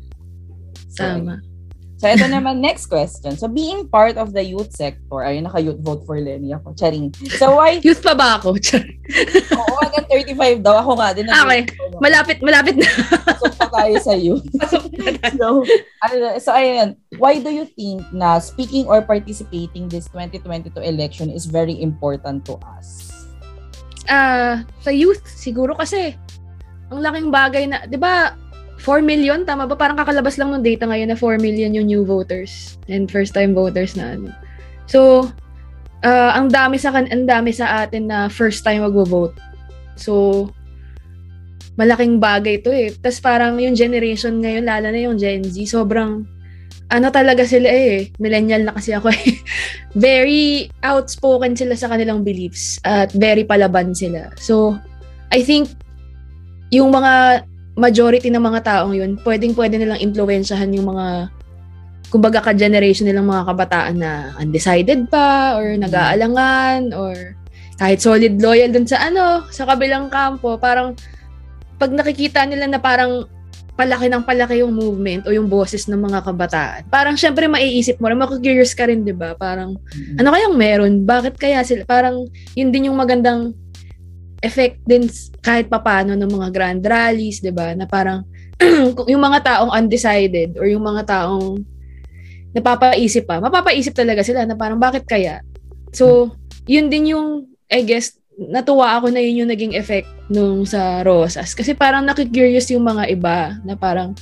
[0.88, 1.44] So, Tama.
[2.02, 3.38] So, ito naman, next question.
[3.38, 6.74] So, being part of the youth sector, ayun, naka-youth vote for Lenny ako.
[6.74, 7.14] Charing.
[7.38, 7.78] So, why...
[7.86, 8.58] Youth pa ba ako?
[8.58, 10.82] Oo, hanggang 35 daw.
[10.82, 11.30] Ako nga din.
[11.30, 11.70] Okay.
[12.02, 12.90] Malapit, malapit na.
[13.22, 14.42] Pasok pa tayo sa youth.
[14.58, 15.62] Pasok na tayo.
[15.62, 16.98] so, so, ayun.
[17.22, 22.58] Why do you think na speaking or participating this 2022 election is very important to
[22.66, 23.12] us?
[24.12, 26.16] uh, sa youth, siguro kasi,
[26.92, 28.36] ang laking bagay na, di ba,
[28.82, 29.78] 4 million, tama ba?
[29.78, 33.94] Parang kakalabas lang ng data ngayon na 4 million yung new voters and first-time voters
[33.94, 34.34] na ano.
[34.90, 35.30] So,
[36.02, 39.38] uh, ang dami sa kan ang dami sa atin na first time magvo-vote.
[39.94, 40.50] So,
[41.78, 42.90] malaking bagay to eh.
[42.98, 46.26] Tapos parang yung generation ngayon, lalo na yung Gen Z, sobrang
[46.92, 49.40] ano talaga sila eh, millennial na kasi ako eh.
[49.96, 54.34] very outspoken sila sa kanilang beliefs at very palaban sila.
[54.42, 54.76] So,
[55.32, 55.72] I think
[56.74, 61.32] yung mga majority ng mga taong yun, pwedeng-pwede nilang impluwensyahan yung mga
[62.12, 67.16] kumbaga ka-generation nilang mga kabataan na undecided pa or nag-aalangan or
[67.80, 70.94] kahit solid loyal dun sa ano, sa kabilang kampo, parang
[71.80, 73.26] pag nakikita nila na parang
[73.74, 76.82] palaki ng palaki yung movement o yung boses ng mga kabataan.
[76.92, 79.34] Parang syempre maiisip mo, makikurious ka rin, di ba?
[79.34, 80.22] Parang, mm-hmm.
[80.22, 80.94] ano kayang meron?
[81.08, 81.88] Bakit kaya sila?
[81.88, 83.58] Parang, yun din yung magandang
[84.42, 85.06] effect din
[85.40, 87.78] kahit papano ng mga grand rallies, di ba?
[87.78, 88.26] Na parang,
[89.12, 91.62] yung mga taong undecided or yung mga taong
[92.52, 95.40] napapaisip pa, mapapaisip talaga sila na parang bakit kaya?
[95.96, 101.06] So, yun din yung, I guess, natuwa ako na yun yung naging effect nung sa
[101.06, 101.54] Rosas.
[101.54, 104.18] Kasi parang nakikurious yung mga iba na parang,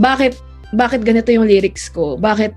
[0.00, 0.38] bakit,
[0.72, 2.16] bakit ganito yung lyrics ko?
[2.16, 2.54] Bakit,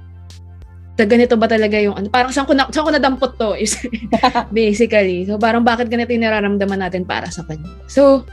[0.99, 3.75] ganito ba talaga yung, ano, parang saan ko, na, saan ko nadampot to is
[4.53, 5.25] basically.
[5.25, 7.67] So parang bakit ganito yung nararamdaman natin para sa kanya.
[7.87, 8.27] So,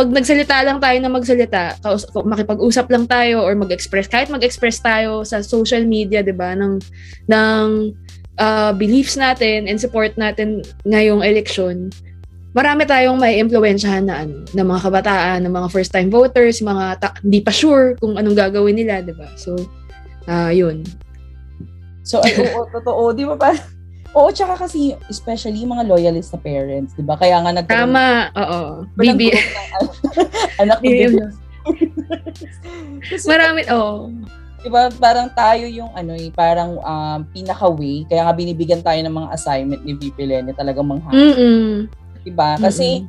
[0.00, 5.26] pag nagsalita lang tayo na magsalita, kaus- makipag-usap lang tayo or mag-express, kahit mag-express tayo
[5.28, 6.80] sa social media, 'di ba, ng
[7.28, 7.66] ng
[8.40, 11.92] uh, beliefs natin and support natin ngayong election,
[12.56, 17.18] marami tayong may impluwensyahan na ano, ng mga kabataan, ng mga first-time voters, mga ta-
[17.20, 19.28] hindi pa sure kung anong gagawin nila, 'di ba?
[19.36, 19.58] So,
[20.30, 20.86] uh, 'yun.
[22.10, 23.54] So, ay, oo, totoo, 'di ba pa?
[24.18, 27.14] Oo, tsaka kasi especially mga loyalist na parents, 'di ba?
[27.14, 28.82] Kaya nga nag Tama, oo.
[28.98, 29.30] Bibi
[30.62, 30.90] anak ko.
[33.30, 34.10] Marami, oo.
[34.10, 34.38] Oh.
[34.60, 39.14] 'di ba parang tayo yung ano eh, parang um, pinaka-way kaya nga binibigyan tayo ng
[39.14, 41.14] mga assignment ni VP Lenny talagang mangha.
[41.14, 41.88] Mm.
[42.26, 42.60] 'Di ba?
[42.60, 43.06] Kasi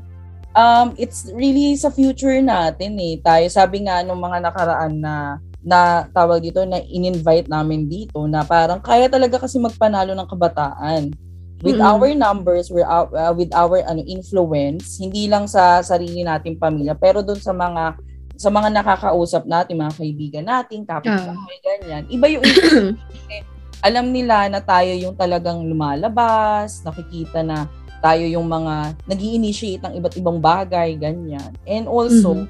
[0.55, 3.19] um it's really sa future natin eh.
[3.19, 8.41] Tayo sabi nga nung mga nakaraan na na tawag dito na in-invite namin dito na
[8.41, 11.13] parang kaya talaga kasi magpanalo ng kabataan
[11.61, 11.85] with mm-hmm.
[11.85, 13.05] our numbers we're uh,
[13.37, 17.93] with our ano influence hindi lang sa sarili nating pamilya pero doon sa mga
[18.41, 21.61] sa mga nakakausap natin, mga kaibigan natin, kapitbahay, uh.
[21.61, 22.03] ganyan.
[22.09, 22.41] Iba yung
[23.87, 27.69] alam nila na tayo yung talagang lumalabas, nakikita na
[28.01, 31.53] tayo yung mga nag initiate ng iba't ibang bagay, ganyan.
[31.69, 32.49] And also, mm-hmm.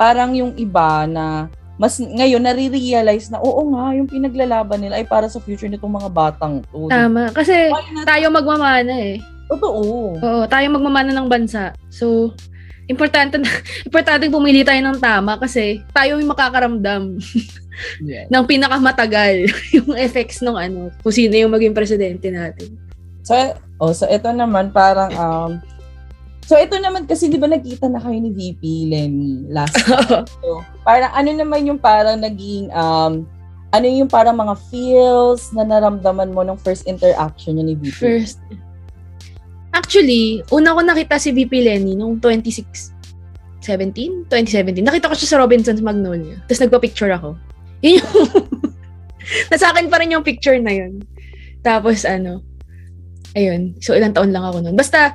[0.00, 5.28] parang yung iba na mas ngayon nare-realize na oo nga, yung pinaglalaban nila ay para
[5.28, 6.88] sa future nitong mga batang to.
[6.88, 7.28] Tama.
[7.36, 7.68] Kasi
[8.08, 9.20] tayo magmamana eh.
[9.46, 10.16] Totoo.
[10.18, 11.76] Oo, tayo magmamana ng bansa.
[11.92, 12.32] So,
[12.88, 13.46] importante na,
[13.88, 17.20] importante pumili tayo ng tama kasi tayo yung makakaramdam
[18.08, 18.26] yeah.
[18.32, 22.72] ng pinakamatagal yung effects ng ano, kung sino yung maging presidente natin.
[23.26, 23.34] So,
[23.82, 25.52] oh, so ito naman parang um
[26.46, 30.22] So ito naman kasi 'di ba nakita na kayo ni VP Lenny last time.
[30.38, 33.26] so, parang ano naman yung parang naging um
[33.74, 37.98] ano yung parang mga feels na naramdaman mo nung first interaction niya ni VP?
[37.98, 38.38] First
[39.76, 42.96] Actually, una ko nakita si VP Lenny nung 26,
[43.60, 44.24] 17?
[44.32, 44.80] 2017.
[44.80, 46.40] Nakita ko siya sa Robinson's Magnolia.
[46.48, 47.36] Tapos nagpa-picture ako.
[47.84, 48.10] Yun yung...
[49.52, 51.04] Nasa akin pa rin yung picture na yun.
[51.60, 52.40] Tapos ano,
[53.36, 53.76] ayun.
[53.84, 54.80] So ilang taon lang ako noon.
[54.80, 55.12] Basta,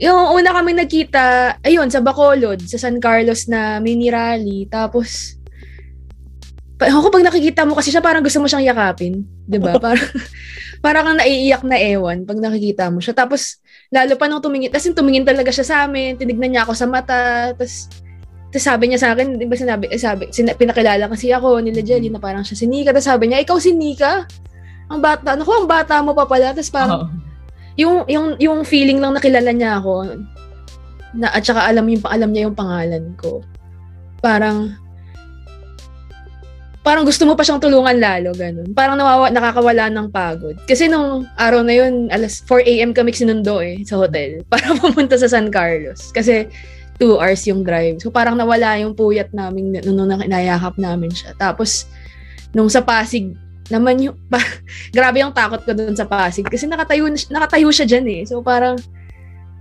[0.00, 4.64] yung una kami nagkita, ayun, sa Bacolod, sa San Carlos na mini rally.
[4.64, 5.36] Tapos,
[6.80, 9.76] ako pag nakikita mo kasi siya parang gusto mo siyang yakapin, ba?
[9.84, 10.08] Parang
[10.80, 13.12] parang kang naiiyak na ewan pag nakikita mo siya.
[13.12, 13.60] Tapos
[13.92, 17.52] lalo pa nung tumingin, kasi tumingin talaga siya sa amin, tinignan niya ako sa mata,
[17.52, 17.92] tapos
[18.50, 21.86] tapos sabi niya sa akin, di ba sinabi, eh, sabi, sin- pinakilala kasi ako nila
[21.86, 22.90] Jelly na parang siya si Nika.
[22.90, 24.26] Tapos sabi niya, ikaw si Nika?
[24.90, 26.50] Ang bata, naku, ang bata mo pa pala.
[26.50, 27.29] Tapos parang, oh.
[27.80, 30.20] Yung, yung, yung feeling lang nakilala niya ako,
[31.16, 33.40] na, at saka alam, yung, alam niya yung pangalan ko.
[34.20, 34.76] Parang,
[36.84, 38.70] parang gusto mo pa siyang tulungan lalo, ganun.
[38.76, 40.56] Parang nawawa, nakakawala ng pagod.
[40.68, 42.90] Kasi nung araw na yun, alas 4 a.m.
[42.92, 46.12] kami sinundo eh, sa hotel, para pumunta sa San Carlos.
[46.12, 46.46] Kasi
[47.00, 47.96] 2 hours yung drive.
[48.04, 51.32] So parang nawala yung puyat namin nung, nung nayakap namin siya.
[51.40, 51.88] Tapos,
[52.52, 53.32] nung sa Pasig,
[53.70, 54.42] naman yung, pa,
[54.90, 56.44] grabe yung takot ko doon sa Pasig.
[56.44, 58.22] Kasi nakatayo, nakatayo siya dyan eh.
[58.26, 58.76] So parang,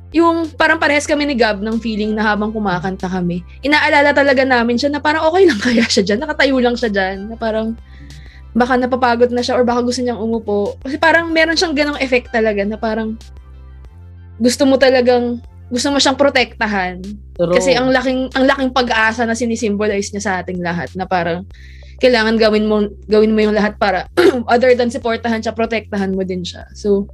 [0.10, 4.74] yung parang parehas kami ni Gab ng feeling na habang kumakanta kami, inaalala talaga namin
[4.74, 7.78] siya na parang okay lang kaya siya dyan, nakatayo lang siya dyan, na parang
[8.58, 10.74] baka napapagod na siya or baka gusto niyang umupo.
[10.82, 13.14] Kasi parang meron siyang ganong effect talaga na parang
[14.42, 15.38] gusto mo talagang
[15.70, 16.98] gusto mo siyang protektahan.
[17.38, 17.54] True.
[17.54, 21.46] Kasi ang laking ang laking pag-asa na sinisimbolize niya sa ating lahat na parang
[22.00, 24.08] kailangan gawin mo gawin mo yung lahat para
[24.54, 26.66] other than supportahan siya, protektahan mo din siya.
[26.74, 27.12] So,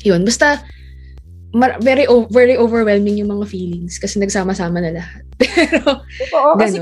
[0.00, 0.24] yun.
[0.24, 0.64] Basta,
[1.52, 5.22] mar- very very overwhelming yung mga feelings kasi nagsama-sama na lahat.
[5.40, 6.78] Pero Totoo, kasi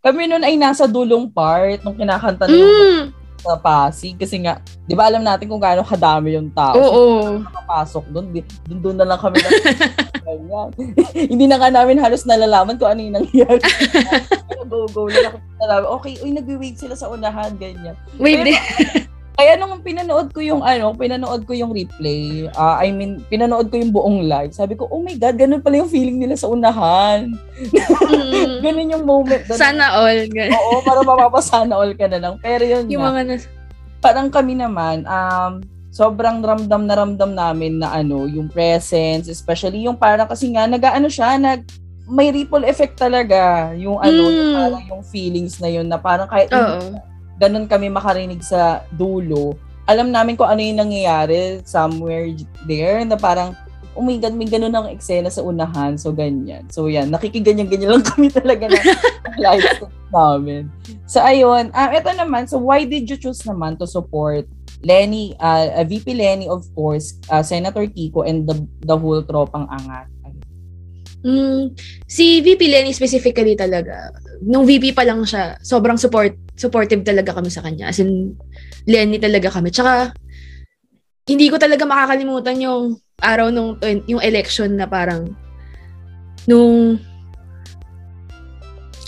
[0.00, 3.00] kami noon ay nasa dulong part nung kinakanta na mm.
[3.44, 6.76] sa Pasig kasi nga, 'di ba alam natin kung gaano kadami yung tao.
[6.76, 7.04] Oo.
[7.20, 8.26] So, nakapasok doon,
[8.68, 9.50] doon doon na lang kami na
[11.32, 13.60] Hindi na nga namin halos nalalaman kung ano yung nangyayari.
[14.64, 15.88] go go na ako nalaman.
[15.98, 17.98] Okay, uy nagwi-wait sila sa unahan ganyan.
[18.22, 18.38] Wait.
[18.38, 18.54] Pero,
[19.34, 23.82] Kaya nung pinanood ko yung ano, pinanood ko yung replay, uh, I mean, pinanood ko
[23.82, 27.34] yung buong live, sabi ko, oh my God, ganun pala yung feeling nila sa unahan.
[27.58, 28.62] Mm.
[28.64, 29.42] ganun yung moment.
[29.42, 29.58] Doon.
[29.58, 30.30] Sana all.
[30.30, 30.54] Ganun.
[30.54, 32.34] Oo, para mapapasana all ka na lang.
[32.38, 33.50] Pero yun yung nga, mga nas-
[33.98, 39.98] parang kami naman, um, sobrang ramdam na ramdam namin na ano, yung presence, especially yung
[39.98, 41.66] parang kasi nga, nag-ano siya, nag,
[42.04, 44.34] may ripple effect talaga yung ano, mm.
[44.34, 49.58] yung parang yung feelings na yun na parang kahit Oo ganun kami makarinig sa dulo,
[49.84, 52.30] alam namin kung ano yung nangyayari somewhere
[52.64, 53.52] there na parang,
[53.94, 56.00] oh my God, may ganun ang eksena sa unahan.
[56.00, 56.66] So, ganyan.
[56.72, 57.12] So, yan.
[57.12, 58.80] Nakikiganyan-ganyan lang kami talaga na
[59.44, 60.72] live namin.
[61.04, 61.74] So, ayun.
[61.74, 64.48] Um, ito naman, so why did you choose naman to support
[64.84, 69.68] Lenny, uh, uh VP Lenny, of course, uh, Senator Kiko, and the, the whole tropang
[69.68, 70.13] angat?
[71.24, 71.72] Mm,
[72.04, 74.12] si VP Lenny specifically talaga,
[74.44, 77.88] nung VP pa lang siya, sobrang support supportive talaga kami sa kanya.
[77.88, 78.36] As in,
[78.84, 79.72] Lenny talaga kami.
[79.72, 80.12] Tsaka,
[81.24, 85.32] hindi ko talaga makakalimutan yung araw nung yung election na parang
[86.44, 87.00] nung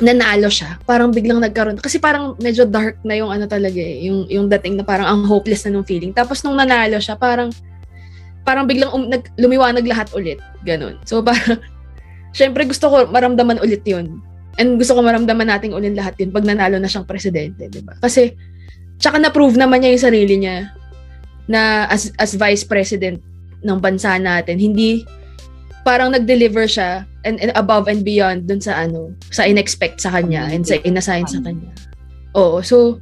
[0.00, 1.80] nanalo siya, parang biglang nagkaroon.
[1.80, 5.22] Kasi parang medyo dark na yung ano talaga eh, yung, yung dating na parang ang
[5.24, 6.12] hopeless na nung feeling.
[6.12, 7.48] Tapos nung nanalo siya, parang
[8.44, 10.40] parang biglang um, nag, lumiwanag lahat ulit.
[10.64, 11.00] Ganun.
[11.08, 11.60] So parang
[12.36, 14.20] syempre gusto ko maramdaman ulit yun.
[14.60, 17.96] And gusto ko maramdaman nating ulit lahat yun pag nanalo na siyang presidente, di ba?
[17.96, 18.36] Kasi,
[19.00, 20.68] tsaka na-prove naman niya yung sarili niya
[21.48, 23.20] na as, as vice president
[23.64, 25.08] ng bansa natin, hindi
[25.84, 30.48] parang nag-deliver siya and, and above and beyond dun sa ano, sa inexpect sa kanya
[30.52, 31.72] and sa inassign sa kanya.
[32.36, 33.00] Oo, so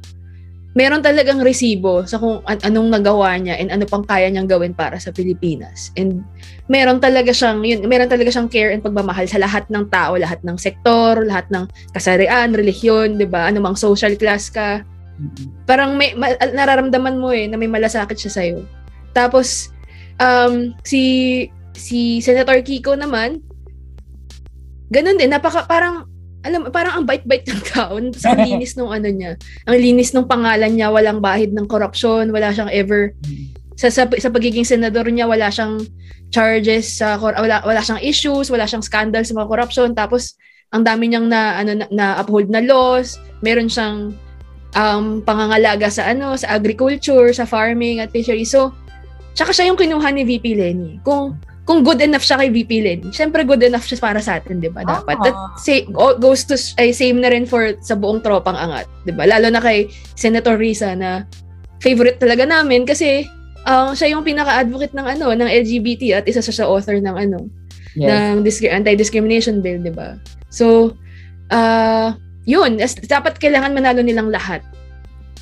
[0.75, 4.75] meron talagang resibo sa kung an- anong nagawa niya and ano pang kaya niyang gawin
[4.75, 5.95] para sa Pilipinas.
[5.95, 6.19] And
[6.67, 10.43] meron talaga siyang yun, meron talaga siyang care and pagmamahal sa lahat ng tao, lahat
[10.43, 11.63] ng sektor, lahat ng
[11.95, 13.47] kasarian, relihiyon, 'di ba?
[13.47, 14.83] Anumang social class ka.
[15.63, 18.67] Parang may ma- nararamdaman mo eh na may malasakit siya sa iyo.
[19.15, 19.71] Tapos
[20.19, 21.03] um si
[21.71, 23.39] si Senator Kiko naman
[24.91, 26.07] ganun din napaka parang
[26.45, 27.97] alam, parang ang bait-bait ng tao.
[28.13, 29.35] Sa ang linis nung ano niya.
[29.65, 33.11] Ang linis ng pangalan niya, walang bahid ng korupsyon, wala siyang ever
[33.75, 35.83] sa, sa, sa pagiging senador niya, wala siyang
[36.31, 39.89] charges sa wala wala siyang issues, wala siyang scandal sa mga corruption.
[39.91, 40.39] Tapos
[40.71, 44.15] ang dami niyang na ano na, na uphold na laws, meron siyang
[44.75, 48.47] um, pangangalaga sa ano, sa agriculture, sa farming at fishery.
[48.47, 48.71] So,
[49.35, 50.91] tsaka siya yung kinuha ni VP Lenny.
[51.03, 54.61] Kung kung good enough siya kay VP Len, syempre good enough siya para sa atin,
[54.61, 54.85] 'di ba?
[54.85, 55.17] Dapat.
[55.25, 55.89] That say,
[56.21, 59.25] goes to ay same na rin for sa buong tropang angat, 'di ba?
[59.25, 61.25] Lalo na kay Senator Risa na
[61.81, 63.25] favorite talaga namin kasi
[63.65, 67.49] uh, siya yung pinaka-advocate ng ano, ng LGBT at isa siya sa author ng ano,
[67.97, 68.09] yes.
[68.13, 70.21] ng disc- anti-discrimination bill, 'di ba?
[70.53, 70.93] So,
[71.49, 72.13] uh,
[72.45, 74.61] yun, as, dapat kailangan manalo nilang lahat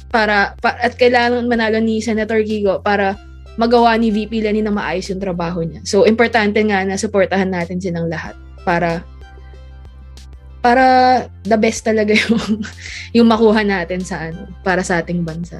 [0.07, 3.19] para, para at kailangan manalo ni Senator Gigo para
[3.59, 5.85] magawa ni VP Lenny na maayos yung trabaho niya.
[5.85, 8.33] So, importante nga na suportahan natin silang lahat
[8.65, 9.05] para
[10.63, 10.85] para
[11.43, 12.63] the best talaga yung
[13.11, 15.59] yung makuha natin sa ano para sa ating bansa.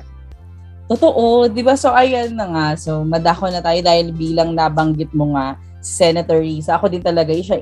[0.88, 1.76] Totoo, 'di ba?
[1.76, 2.68] So ayan na nga.
[2.80, 6.80] So madako na tayo dahil bilang nabanggit mo nga Senator Risa.
[6.80, 7.60] Ako din talaga, siya,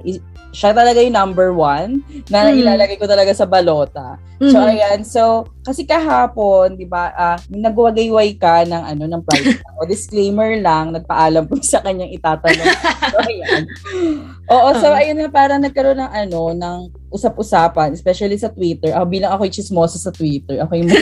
[0.53, 2.61] siya talaga yung number one na mm.
[2.61, 4.21] ilalagay ko talaga sa balota.
[4.37, 4.53] Mm-hmm.
[4.53, 4.99] So, ayan.
[5.01, 5.21] So,
[5.65, 9.65] kasi kahapon, di ba, uh, nagwagayway ka ng, ano, ng private.
[9.81, 12.69] o disclaimer lang, nagpaalam po sa kanyang itatanong.
[13.09, 13.63] so, ayan.
[14.53, 15.01] Oo, so, uh-huh.
[15.01, 16.77] ayun na, parang nagkaroon ng, ano, ng
[17.09, 18.93] usap-usapan, especially sa Twitter.
[18.93, 20.61] Ako, bilang ako yung chismosa sa Twitter.
[20.61, 20.93] Ako yung,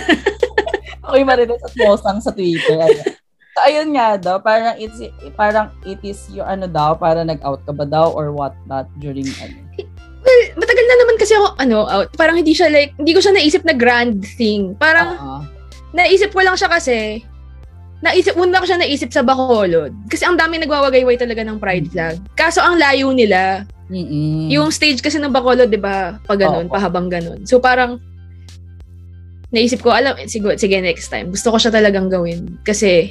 [1.03, 2.79] ako yung marinig sa chismosang sa Twitter.
[2.79, 3.18] Ayan
[3.57, 5.01] ayun nga daw, parang it's
[5.33, 9.25] parang it is yung ano daw, para nag-out ka ba daw or what not during
[9.41, 9.57] ano.
[10.19, 12.11] Well, matagal na naman kasi ako ano out.
[12.19, 14.75] Parang hindi siya like hindi ko siya naisip na grand thing.
[14.75, 15.41] Parang uh-huh.
[15.95, 17.23] naisip ko lang siya kasi
[17.99, 22.19] naisip una ko siya naisip sa Bacolod kasi ang dami nagwawagayway talaga ng pride flag.
[22.35, 23.63] Kaso ang layo nila.
[23.89, 24.51] Mm-mm.
[24.53, 26.19] Yung stage kasi ng Bacolod, 'di ba?
[26.27, 27.47] Pa ganun, oh, pahabang ganun.
[27.47, 28.03] So parang
[29.49, 31.33] naisip ko, alam, siguro, sige, next time.
[31.33, 32.61] Gusto ko siya talagang gawin.
[32.61, 33.09] Kasi,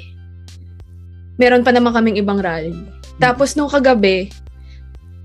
[1.38, 2.74] meron pa naman kaming ibang rally.
[3.16, 4.29] Tapos nung kagabi,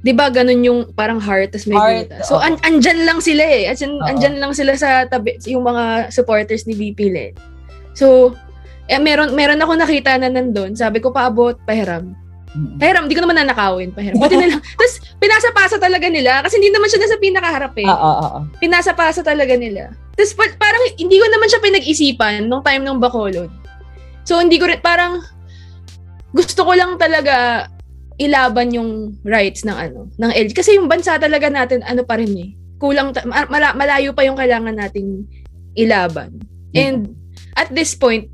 [0.05, 2.23] 'di ba ganun yung parang heart tas may heart, data.
[2.23, 3.67] So an andyan lang sila eh.
[3.67, 7.33] As in, andyan lang sila sa tabi yung mga supporters ni VP Len.
[7.97, 8.37] So
[8.87, 10.75] eh, meron meron ako nakita na nandoon.
[10.75, 12.11] Sabi ko paabot, pahiram.
[12.53, 13.89] Pahiram, hindi ko naman nanakawin.
[13.95, 14.21] Pahiram.
[14.21, 14.61] Buti na lang.
[14.77, 16.45] Tapos, pinasa-pasa talaga nila.
[16.45, 17.89] Kasi hindi naman siya nasa pinakaharap eh.
[17.89, 18.39] Oo, oo, oo.
[18.61, 19.89] Pinasa-pasa talaga nila.
[20.13, 23.49] Tapos, parang hindi ko naman siya pinag-isipan nung time ng Bacolod.
[24.21, 25.25] So, hindi ko rin, parang,
[26.33, 27.69] gusto ko lang talaga
[28.17, 28.91] ilaban yung
[29.25, 30.51] rights ng ano, ng LG.
[30.53, 34.37] Kasi yung bansa talaga natin, ano pa rin eh, kulang, ta- mala- malayo pa yung
[34.37, 35.25] kailangan nating
[35.77, 36.37] ilaban.
[36.73, 36.81] Mm-hmm.
[36.81, 36.99] And
[37.57, 38.29] at this point,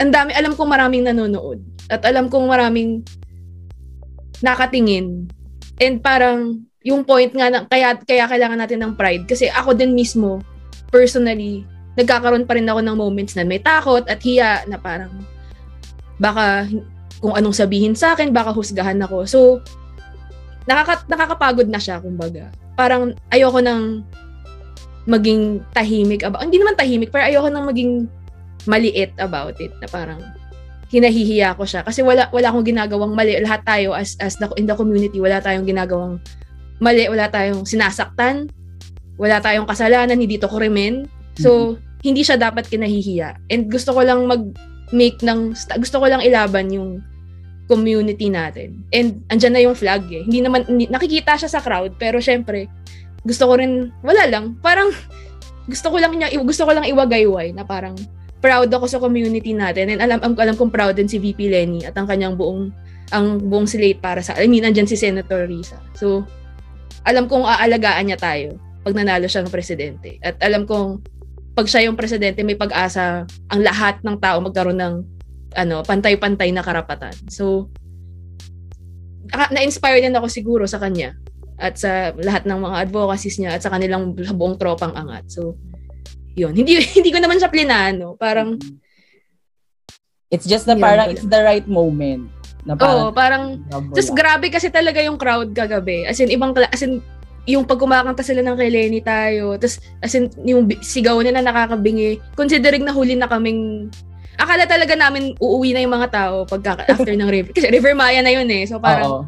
[0.00, 1.60] ang dami, alam kong maraming nanonood.
[1.92, 3.04] At alam kong maraming
[4.40, 5.28] nakatingin.
[5.80, 9.24] And parang, yung point nga, na, kaya, kaya kailangan natin ng pride.
[9.28, 10.42] Kasi ako din mismo,
[10.90, 11.62] personally,
[11.94, 15.12] nagkakaroon pa rin ako ng moments na may takot at hiya na parang,
[16.22, 16.70] baka
[17.18, 19.26] kung anong sabihin sa akin, baka husgahan ako.
[19.26, 19.40] So,
[20.70, 22.54] nakaka, nakakapagod na siya, kumbaga.
[22.78, 24.06] Parang ayoko nang
[25.06, 28.06] maging tahimik about, hindi naman tahimik, pero ayoko nang maging
[28.70, 30.22] maliit about it, na parang
[30.94, 31.82] hinahihiya ko siya.
[31.82, 33.34] Kasi wala, wala akong ginagawang mali.
[33.42, 36.22] Lahat tayo as, as the, in the community, wala tayong ginagawang
[36.78, 38.50] mali, wala tayong sinasaktan,
[39.18, 41.10] wala tayong kasalanan, hindi to krimen.
[41.38, 42.02] So, mm-hmm.
[42.02, 43.46] hindi siya dapat kinahihiya.
[43.50, 44.26] And gusto ko lang
[44.92, 47.00] mag-make ng, gusto ko lang ilaban yung
[47.64, 48.84] community natin.
[48.92, 50.28] And andyan na yung flag eh.
[50.28, 52.68] Hindi naman, hindi, nakikita siya sa crowd, pero syempre,
[53.24, 54.92] gusto ko rin, wala lang, parang,
[55.64, 57.96] gusto ko lang niya, gusto ko lang iwagayway na parang,
[58.42, 61.86] proud ako sa community natin and alam alam, alam kong proud din si VP Lenny
[61.86, 62.74] at ang kanyang buong
[63.14, 65.78] ang buong slate para sa I mean andyan si Senator Risa.
[65.94, 66.26] So
[67.06, 70.18] alam kong aalagaan niya tayo pag nanalo siya ng presidente.
[70.26, 71.06] At alam kong
[71.52, 74.94] pag siya yung presidente may pag-asa ang lahat ng tao magkaroon ng
[75.52, 77.12] ano, pantay-pantay na karapatan.
[77.28, 77.68] So,
[79.32, 81.12] na-inspire din ako siguro sa kanya
[81.60, 85.28] at sa lahat ng mga advocacies niya at sa kanilang buong tropang angat.
[85.28, 85.60] So,
[86.32, 86.56] yun.
[86.56, 88.16] Hindi hindi ko naman siya plinano.
[88.16, 88.56] Parang
[90.32, 92.32] It's just na parang it's the right moment.
[92.64, 93.44] Na parang, Oo, parang
[93.92, 96.08] just grabe kasi talaga yung crowd kagabi.
[96.08, 97.04] As in ibang as in
[97.46, 102.22] yung pag kumakanta sila ng kay Lenny tayo, tapos as in yung sigaw nila nakakabingi,
[102.38, 103.90] considering na huli na kaming
[104.38, 107.52] akala talaga namin uuwi na yung mga tao pag after ng river.
[107.52, 108.64] Kasi River Maya na yun eh.
[108.66, 109.22] So parang, Oo.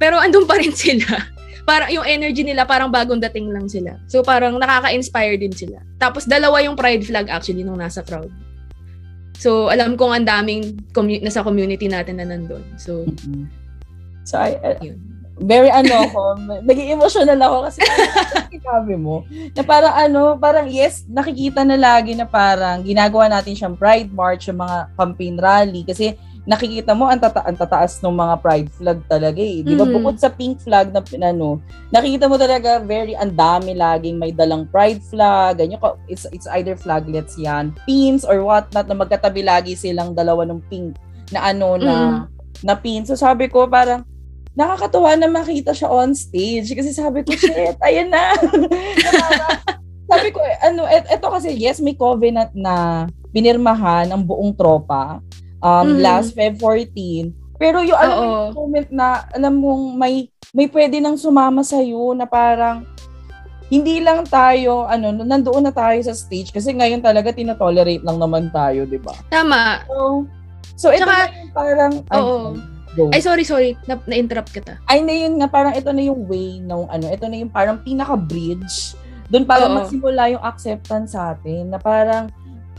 [0.00, 1.28] pero andun pa rin sila.
[1.62, 3.94] parang yung energy nila parang bagong dating lang sila.
[4.10, 5.78] So parang nakaka-inspire din sila.
[6.02, 8.32] Tapos dalawa yung pride flag actually nung nasa crowd.
[9.38, 12.66] So alam kong ang daming commu- nasa community natin na nandun.
[12.74, 13.46] So mm-hmm.
[14.22, 14.78] So I, uh,
[15.42, 16.22] very ano ako,
[16.62, 17.80] naging emotional ako kasi
[18.50, 23.76] sinabi mo, na parang ano, parang yes, nakikita na lagi na parang ginagawa natin siyang
[23.76, 28.34] Pride March, yung mga campaign rally, kasi nakikita mo ang, tata- ang tataas ng mga
[28.42, 29.62] pride flag talaga eh.
[29.62, 29.86] Di ba?
[29.86, 29.94] Mm-hmm.
[29.94, 31.62] Bukod sa pink flag na ano,
[31.94, 36.50] nakikita mo talaga very ang dami laging may dalang pride flag, ganyan ko it's it's
[36.58, 40.98] either flaglets yan, pins or what not na magkatabi lagi silang dalawa ng pink
[41.30, 42.66] na ano na mm-hmm.
[42.66, 43.06] na pins.
[43.06, 44.02] So sabi ko parang
[44.52, 48.36] nakakatuwa na makita siya on stage kasi sabi ko shit, ayan na.
[50.12, 55.24] sabi ko ano et, eto kasi yes may covenant na binirmahan ang buong tropa
[55.64, 56.04] um, mm-hmm.
[56.04, 57.32] last Feb 14.
[57.56, 61.80] Pero yung alam mo yung moment na alam mong may may pwede nang sumama sa
[61.80, 62.84] iyo na parang
[63.72, 68.52] hindi lang tayo ano nandoon na tayo sa stage kasi ngayon talaga tinotolerate lang naman
[68.52, 69.16] tayo, 'di ba?
[69.32, 69.80] Tama.
[69.88, 70.28] So,
[70.76, 72.38] so ito Tsaka, na yung parang Oo.
[72.92, 73.08] Go.
[73.08, 73.72] Ay, sorry, sorry.
[73.88, 74.76] Na, na-interrupt kita.
[74.84, 77.80] Ay, na yun nga, parang ito na yung way ng ano, ito na yung parang
[77.80, 79.00] pinaka-bridge.
[79.32, 82.28] Doon para magsimula yung acceptance sa atin na parang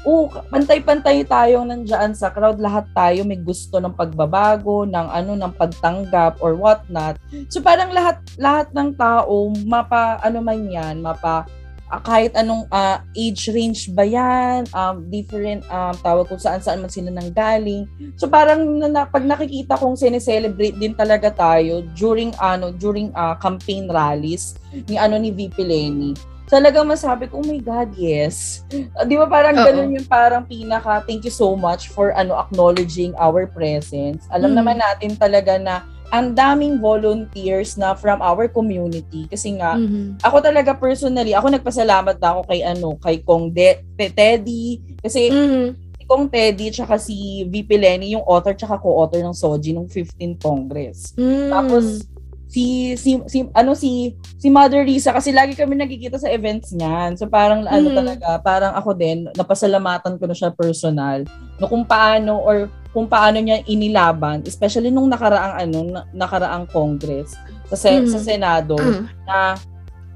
[0.05, 2.59] oh, pantay-pantay tayo nandiyan sa crowd.
[2.61, 7.18] Lahat tayo may gusto ng pagbabago, ng ano, ng pagtanggap or what not.
[7.49, 11.47] So parang lahat lahat ng tao, mapa ano man 'yan, mapa
[11.94, 16.82] uh, kahit anong uh, age range ba yan, um, different um, tawag kung saan saan
[16.82, 17.86] man sila nanggaling.
[18.18, 23.86] So parang na, pag nakikita kong sineselebrate din talaga tayo during ano during uh, campaign
[23.86, 24.58] rallies
[24.89, 26.18] ni ano ni VP Lenny
[26.54, 28.62] talagang masabi ko, oh my God, yes.
[28.70, 29.66] Uh, di ba parang Uh-oh.
[29.66, 34.30] ganun yung parang pinaka, thank you so much for ano acknowledging our presence.
[34.30, 34.58] Alam mm.
[34.62, 35.82] naman natin talaga na
[36.14, 40.22] ang daming volunteers na from our community kasi nga mm-hmm.
[40.22, 45.68] ako talaga personally ako nagpasalamat na ako kay ano kay Kong De- Teddy kasi mm-hmm.
[45.74, 50.38] si Kong Teddy tsaka si VP Lenny yung author tsaka co-author ng Soji ng 15
[50.38, 51.18] Congress.
[51.18, 51.49] Mm.
[51.49, 52.05] Tapos
[52.45, 57.18] si si si ano si si Mother Lisa kasi lagi kami nagkikita sa events niyan.
[57.18, 57.74] So parang mm.
[57.74, 61.26] ano talaga, parang ako din napasalamatan ko na siya personal
[61.57, 67.34] no kung paano or kung paano niya inilaban, especially nung nakaraang ano na, nakaraang Congress
[67.74, 68.06] sa mm.
[68.06, 69.04] sa Senado mm.
[69.26, 69.58] na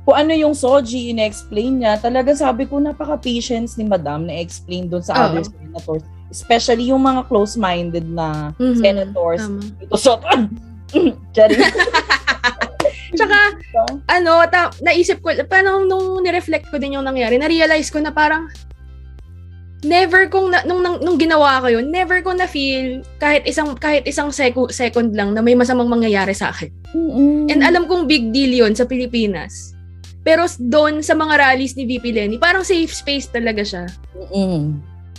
[0.07, 5.03] kung ano yung Soji, ina-explain niya, talaga sabi ko, napaka-patience ni Madam na explain doon
[5.03, 5.23] sa oh.
[5.27, 6.03] other senators.
[6.31, 8.79] Especially yung mga close-minded na mm-hmm.
[8.79, 9.43] senators.
[9.43, 9.59] Um.
[9.83, 10.15] Ito, so,
[11.35, 11.59] Cherry.
[13.19, 13.37] Tsaka,
[14.07, 18.47] ano, ta- naisip ko, paano nung nireflect ko din yung nangyari, na-realize ko na parang,
[19.85, 23.77] never kong na, nung, nung, nung ginawa ko yun, never ko na feel kahit isang
[23.77, 26.71] kahit isang seco, second lang na may masamang mangyayari sa akin.
[26.95, 27.51] Mm-hmm.
[27.53, 29.77] And alam kong big deal yun sa Pilipinas.
[30.25, 33.85] Pero doon sa mga rallies ni VP Lenny, parang safe space talaga siya.
[34.33, 34.65] Mm-hmm.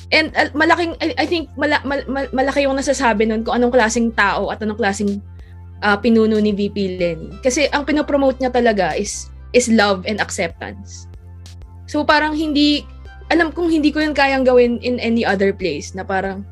[0.09, 3.73] And uh, malaking, I, I think mala, mal, mal, malaki yung nasasabi nun kung anong
[3.73, 5.21] klaseng tao at anong klaseng
[5.85, 7.31] uh, pinuno ni VP Lenny.
[7.45, 11.09] Kasi ang pinopromote niya talaga is is love and acceptance.
[11.89, 12.85] So parang hindi,
[13.29, 16.45] alam kong hindi ko yun kayang gawin in any other place na parang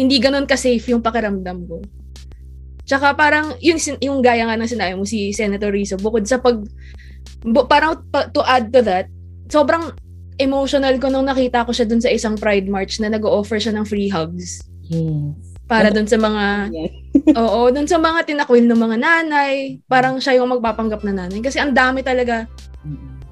[0.00, 1.84] hindi ganun ka-safe yung pakiramdam ko.
[2.88, 6.58] Tsaka parang yung, yung gaya nga ng sinabi mo si Senator Rizzo, bukod sa pag,
[7.44, 8.00] bu, parang
[8.32, 9.06] to add to that,
[9.52, 9.92] sobrang
[10.40, 13.86] emotional ko nung nakita ko siya dun sa isang Pride March na nag-offer siya ng
[13.86, 14.64] free hugs.
[14.88, 15.52] Yes.
[15.68, 16.72] Para dun sa mga,
[17.38, 21.40] oo, dun sa mga tinakwil ng mga nanay, parang siya yung magpapanggap na nanay.
[21.44, 22.48] Kasi ang dami talaga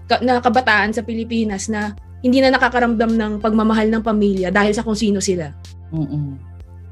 [0.09, 4.85] ka, na kabataan sa Pilipinas na hindi na nakakaramdam ng pagmamahal ng pamilya dahil sa
[4.85, 5.53] kung sino sila.
[5.91, 6.37] Mm-mm.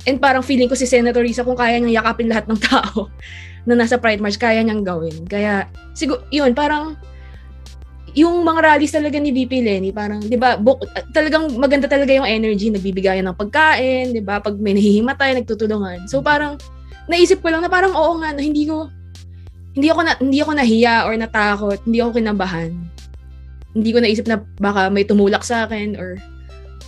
[0.08, 3.12] And parang feeling ko si Senator Risa kung kaya niyang yakapin lahat ng tao
[3.68, 5.28] na nasa Pride March, kaya niyang gawin.
[5.28, 6.96] Kaya, siguro, yun, parang
[8.16, 10.80] yung mga rallies talaga ni VP Lenny, parang, di ba, bu-
[11.12, 16.08] talagang maganda talaga yung energy, nagbibigayan ng pagkain, di ba, pag may nahihimatay, nagtutulungan.
[16.08, 16.56] So parang,
[17.06, 18.88] naisip ko lang na parang, oo nga, no, hindi ko,
[19.76, 22.72] hindi ako, na, hindi ako nahiya or natakot, hindi ako kinabahan.
[23.76, 26.16] Hindi ko naisip na baka may tumulak sa akin or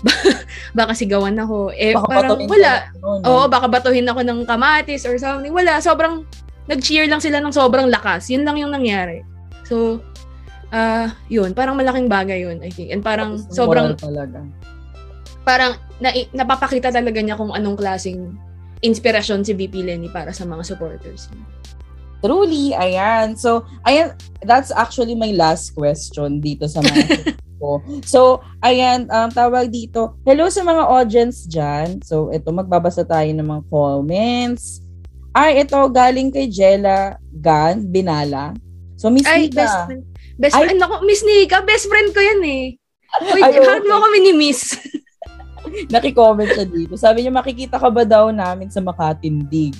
[0.79, 1.73] baka sigawan ako.
[1.77, 2.73] Eh, baka parang wala.
[3.01, 3.21] No?
[3.21, 5.53] Oo, baka batuhin ako ng kamatis or something.
[5.53, 6.25] Wala, sobrang,
[6.71, 8.33] nag-cheer lang sila ng sobrang lakas.
[8.33, 9.21] Yun lang yung nangyari.
[9.69, 10.01] So,
[10.73, 12.91] uh, yun, parang malaking bagay yun, I think.
[12.91, 13.87] And parang Tapos sobrang...
[14.01, 14.41] talaga.
[15.45, 18.41] Parang na, napapakita talaga niya kung anong klaseng
[18.81, 21.29] inspirasyon si VP Lenny para sa mga supporters
[22.21, 23.37] Truly, ayan.
[23.37, 24.13] So, ayan,
[24.45, 27.85] that's actually my last question dito sa mga ko.
[28.09, 30.17] So, ayan, um, tawag dito.
[30.25, 32.01] Hello sa mga audience dyan.
[32.01, 34.81] So, ito, magbabasa tayo ng mga comments.
[35.37, 38.57] Ay, ito, galing kay Jella Gan, Binala.
[38.97, 39.61] So, Miss Ay, Nika.
[39.61, 40.03] Best friend.
[40.41, 40.95] Best Ay, friend ako.
[41.05, 42.67] Miss Nika, best friend ko yan eh.
[43.37, 43.85] Uy, Ay, okay.
[43.87, 44.75] mo kami ni Miss.
[45.93, 46.97] Naki-comment siya dito.
[46.97, 49.77] Sabi niya, makikita ka ba daw namin sa Makatindig?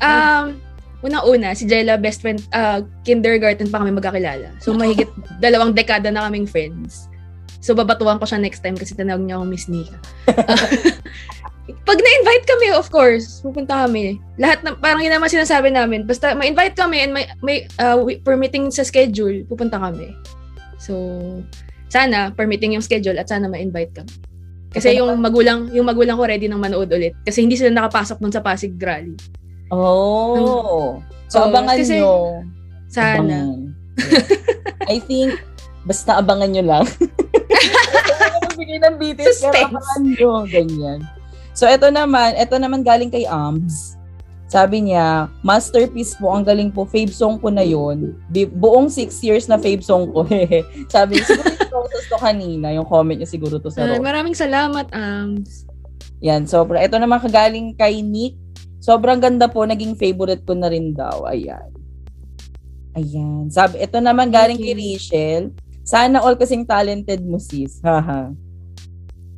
[0.00, 0.56] um,
[1.02, 4.54] una-una, si Jella, best friend, uh, kindergarten pa kami magkakilala.
[4.62, 5.10] So, mahigit
[5.44, 7.10] dalawang dekada na kaming friends.
[7.62, 9.98] So, babatuan ko siya next time kasi tinawag niya ako Miss Nika.
[11.86, 14.18] pag na-invite kami, of course, pupunta kami.
[14.38, 16.06] Lahat na, parang yun naman sinasabi namin.
[16.06, 20.14] Basta ma-invite kami and may, may uh, permitting sa schedule, pupunta kami.
[20.78, 20.94] So,
[21.90, 24.14] sana permitting yung schedule at sana ma-invite kami.
[24.72, 27.12] Kasi yung magulang, yung magulang ko ready nang manood ulit.
[27.28, 29.14] Kasi hindi sila nakapasok nun sa Pasig Rally.
[29.72, 31.00] Oh.
[31.32, 32.44] So, so abangan kasi, nyo.
[32.92, 33.16] Sana.
[33.16, 33.60] Abangan.
[34.92, 35.40] I think,
[35.88, 36.84] basta abangan nyo lang.
[38.60, 40.30] Bigay ng BTS, pero abangan nyo.
[40.44, 41.00] Ganyan.
[41.56, 43.96] So, ito naman, ito naman galing kay Ambs.
[44.52, 48.12] Sabi niya, masterpiece po, ang galing po, fave song ko na yon
[48.52, 50.28] Buong six years na fave song ko.
[50.92, 54.36] Sabi niya, siguro yung process to kanina, yung comment niya siguro to sa uh, Maraming
[54.36, 55.64] salamat, Ambs.
[56.20, 56.84] Yan, sobra.
[56.84, 58.36] Ito naman kagaling kay Nick.
[58.82, 61.22] Sobrang ganda po, naging favorite ko na rin daw.
[61.30, 61.70] Ayan.
[62.98, 63.46] Ayan.
[63.46, 65.54] Sabi, ito naman galing kay Rachel.
[65.86, 67.78] Sana all kasing talented mo, sis.
[67.86, 68.34] Haha.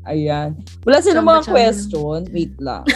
[0.08, 0.56] Ayan.
[0.88, 2.24] Wala sila mga question.
[2.32, 2.88] Wait lang.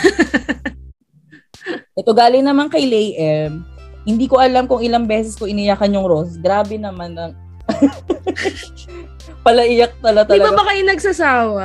[2.01, 3.64] Ito galing naman kay Lay M.
[4.05, 6.40] Hindi ko alam kung ilang beses ko iniyakan yung Rose.
[6.40, 7.32] Grabe naman ang...
[9.44, 10.36] Palaiyak tala talaga.
[10.36, 11.64] Di ba ba kayo nagsasawa?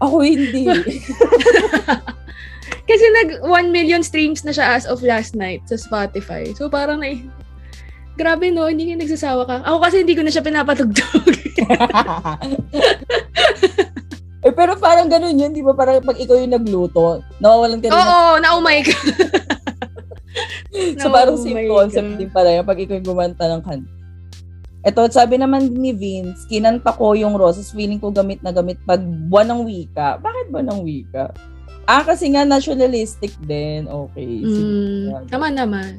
[0.00, 0.68] Ako hindi.
[2.82, 6.50] Kasi nag 1 million streams na siya as of last night sa Spotify.
[6.54, 7.14] So parang na
[8.12, 9.56] Grabe no, hindi ka nagsasawa ka.
[9.64, 11.26] Ako kasi hindi ko na siya pinapatugtog.
[14.42, 15.70] Eh, pero parang ganun yun, di ba?
[15.70, 17.94] Parang pag ikaw yung nagluto, nawawalan ka rin.
[17.94, 19.14] Oo, oh, na oh my God.
[20.98, 22.18] so, no, parang same concept God.
[22.18, 23.90] din pala yung pag ikaw yung gumanta ng kanta.
[24.82, 28.98] Ito, sabi naman ni Vince, kinanta ko yung roses, feeling ko gamit na gamit pag
[29.30, 30.18] buwan ng wika.
[30.18, 31.30] Bakit ba ng wika?
[31.82, 33.90] Ah, kasi nga nationalistic din.
[33.90, 34.46] Okay.
[34.46, 35.98] Mm, tama naman.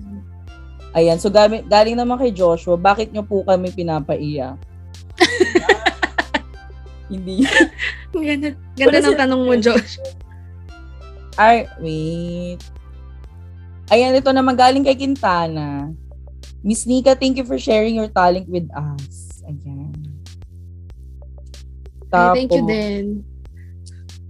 [0.93, 4.55] Ayan, so gamit, galing naman kay Joshua, bakit nyo po kami pinapaiyak?
[7.11, 7.43] Hindi.
[8.13, 9.97] ganda ganda ng tanong mo, Josh.
[11.33, 12.61] Ay, wait.
[13.89, 15.89] Ayan, ito naman galing kay Quintana.
[16.61, 19.43] Miss Nika, thank you for sharing your talent with us.
[19.43, 19.91] Ayan.
[22.07, 23.05] Tapos, Ay, thank you din.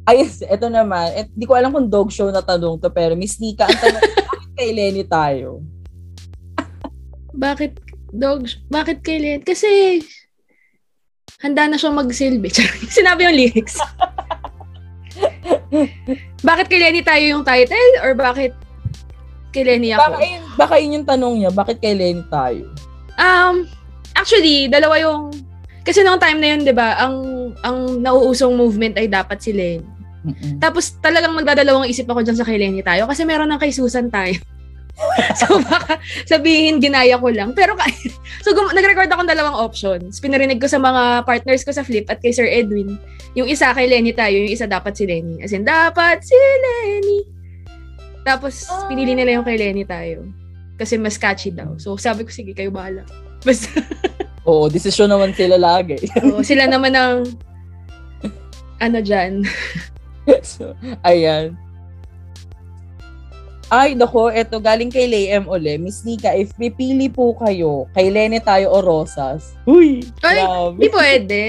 [0.04, 1.16] Ay, ito naman.
[1.16, 4.04] Et, di ko alam kung dog show na tanong to, pero Miss Nika, ang tanong,
[4.30, 5.64] bakit kay Lenny tayo?
[7.46, 7.80] bakit
[8.12, 9.44] dog, bakit kay Lenny?
[9.44, 10.00] Kasi,
[11.40, 12.52] handa na siyang magsilbi.
[12.92, 13.80] Sinabi yung lyrics.
[16.44, 17.94] bakit kay Lenny tayo yung title?
[18.04, 18.52] Or bakit
[19.56, 20.20] kay Lenny ako?
[20.20, 21.52] Baka yun, baka yun yung tanong niya.
[21.52, 22.68] Bakit kay Lenny tayo?
[23.16, 23.70] Um,
[24.18, 25.32] actually, dalawa yung
[25.84, 27.16] Kasi noong time na yun, di ba, ang,
[27.60, 29.84] ang nauusong movement ay dapat si Lenny.
[30.24, 30.58] Mm-mm.
[30.58, 34.08] Tapos talagang magdadalawang isip ako dyan sa kay Lenny tayo kasi meron ng kay Susan
[34.08, 34.36] tayo.
[35.42, 37.52] so baka sabihin ginaya ko lang.
[37.52, 37.90] Pero ka-
[38.46, 40.18] so gum- nag-record ako ng dalawang options.
[40.18, 42.96] Pinarinig ko sa mga partners ko sa Flip at kay Sir Edwin.
[43.34, 45.42] Yung isa kay Lenny tayo, yung isa dapat si Lenny.
[45.42, 47.20] As in, dapat si Lenny.
[48.24, 50.30] Tapos pinili nila yung kay Lenny tayo.
[50.74, 51.74] Kasi mas catchy daw.
[51.76, 53.04] So sabi ko, sige, kayo bahala.
[53.46, 53.76] Basta,
[54.46, 56.00] Oo, desisyon naman sila lagi.
[56.22, 57.28] oh, sila naman ang
[58.78, 59.44] ano dyan.
[60.44, 61.56] so, ayan.
[63.74, 65.82] Ay, nako, eto galing kay Layem uli.
[65.82, 69.58] Miss Nika, if pipili po kayo, kay Lene tayo o Rosas?
[69.66, 70.46] Uy, Ay.
[70.78, 71.42] Hindi pwede.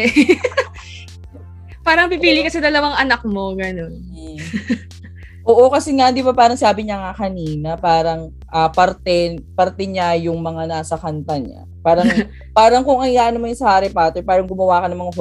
[1.87, 3.93] Parang pipili ka sa dalawang anak mo, ganun.
[5.45, 10.17] Oo, kasi nga, di ba parang sabi niya nga kanina, parang ah, parte, parte niya
[10.17, 11.69] yung mga nasa kanta niya.
[11.85, 12.09] Parang,
[12.57, 15.17] parang kung ano mo yung sa Harry Potter, parang gumawa ka ng mga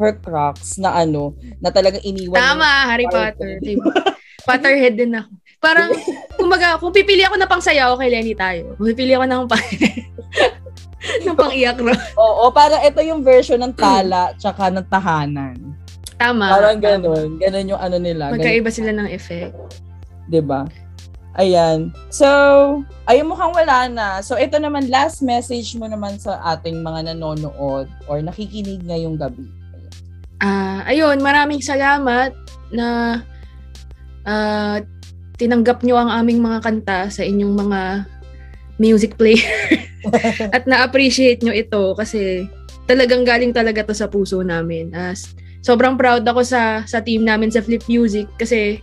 [0.00, 3.60] horcrux na ano, na talagang iniwan Tama, Harry Potter.
[3.60, 3.92] Diba?
[4.48, 5.28] Potterhead din ako.
[5.60, 5.92] Parang,
[6.40, 9.60] kumbaga, kung pipili ako na pang sayaw kay Lenny tayo, kung pipili ako ng pang,
[11.28, 11.92] ng pang iyak ro.
[12.16, 15.56] Oo, para ito yung version ng tala tsaka ng tahanan.
[16.16, 16.48] Tama.
[16.48, 16.84] Parang tama.
[16.96, 17.28] ganun.
[17.36, 18.32] Ganun yung ano nila.
[18.32, 19.52] Ganun, Magkaiba sila ng effect.
[20.48, 20.64] ba?
[21.36, 21.92] Ayan.
[22.08, 22.26] So,
[23.04, 24.06] ayun mukhang wala na.
[24.24, 29.59] So, ito naman, last message mo naman sa ating mga nanonood or nakikinig ngayong gabi.
[30.40, 32.32] Ah, ayun, maraming salamat
[32.72, 33.20] na
[34.24, 34.80] ah,
[35.36, 37.80] tinanggap nyo ang aming mga kanta sa inyong mga
[38.80, 39.84] music player
[40.56, 42.48] at na-appreciate nyo ito kasi
[42.88, 44.92] talagang galing talaga to sa puso namin.
[44.96, 48.80] As sobrang proud ako sa sa team namin sa Flip Music kasi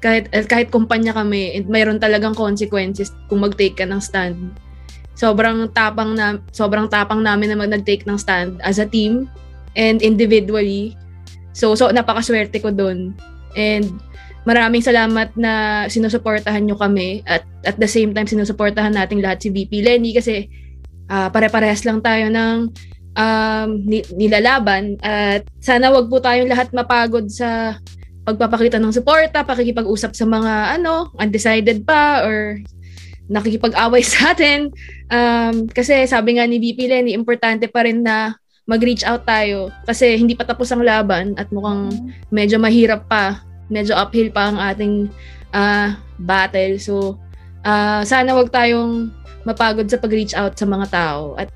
[0.00, 4.54] kahit eh, kahit kumpanya kami and mayroon talagang consequences kung mag-take ka ng stand.
[5.18, 9.28] Sobrang tapang na sobrang tapang namin na mag nag-take ng stand as a team
[9.74, 10.94] and individually.
[11.52, 13.14] So so napakaswerte ko doon.
[13.58, 13.86] And
[14.48, 19.52] maraming salamat na sinusuportahan nyo kami at at the same time sinusuportahan nating lahat si
[19.52, 20.48] VP Lenny kasi
[21.12, 22.72] ah, pare-parehas lang tayo ng
[23.18, 27.76] um, ni- nilalaban at sana wag po tayong lahat mapagod sa
[28.24, 32.60] pagpapakita ng suporta, pakikipag-usap sa mga ano, undecided pa or
[33.30, 34.70] nakikipag-away sa atin.
[35.10, 38.38] Um, kasi sabi nga ni VP Lenny, importante pa rin na
[38.70, 41.90] mag-reach out tayo kasi hindi pa tapos ang laban at mukhang
[42.30, 45.10] medyo mahirap pa, medyo uphill pa ang ating
[45.50, 46.78] ah, battle.
[46.78, 47.18] So,
[47.66, 49.10] ah, sana wag tayong
[49.42, 51.50] mapagod sa pag-reach out sa mga tao at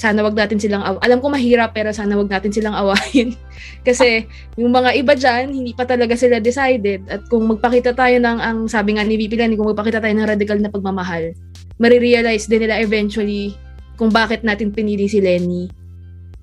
[0.00, 3.36] sana wag natin silang aw- alam ko mahirap pero sana wag natin silang awayin.
[3.86, 4.24] Kasi
[4.56, 8.58] yung mga iba dyan hindi pa talaga sila decided at kung magpakita tayo ng ang
[8.66, 11.36] sabi nga ni VP kung magpakita tayo ng radical na pagmamahal
[11.78, 13.54] marirealize din nila eventually
[13.98, 15.70] kung bakit natin pinili si Lenny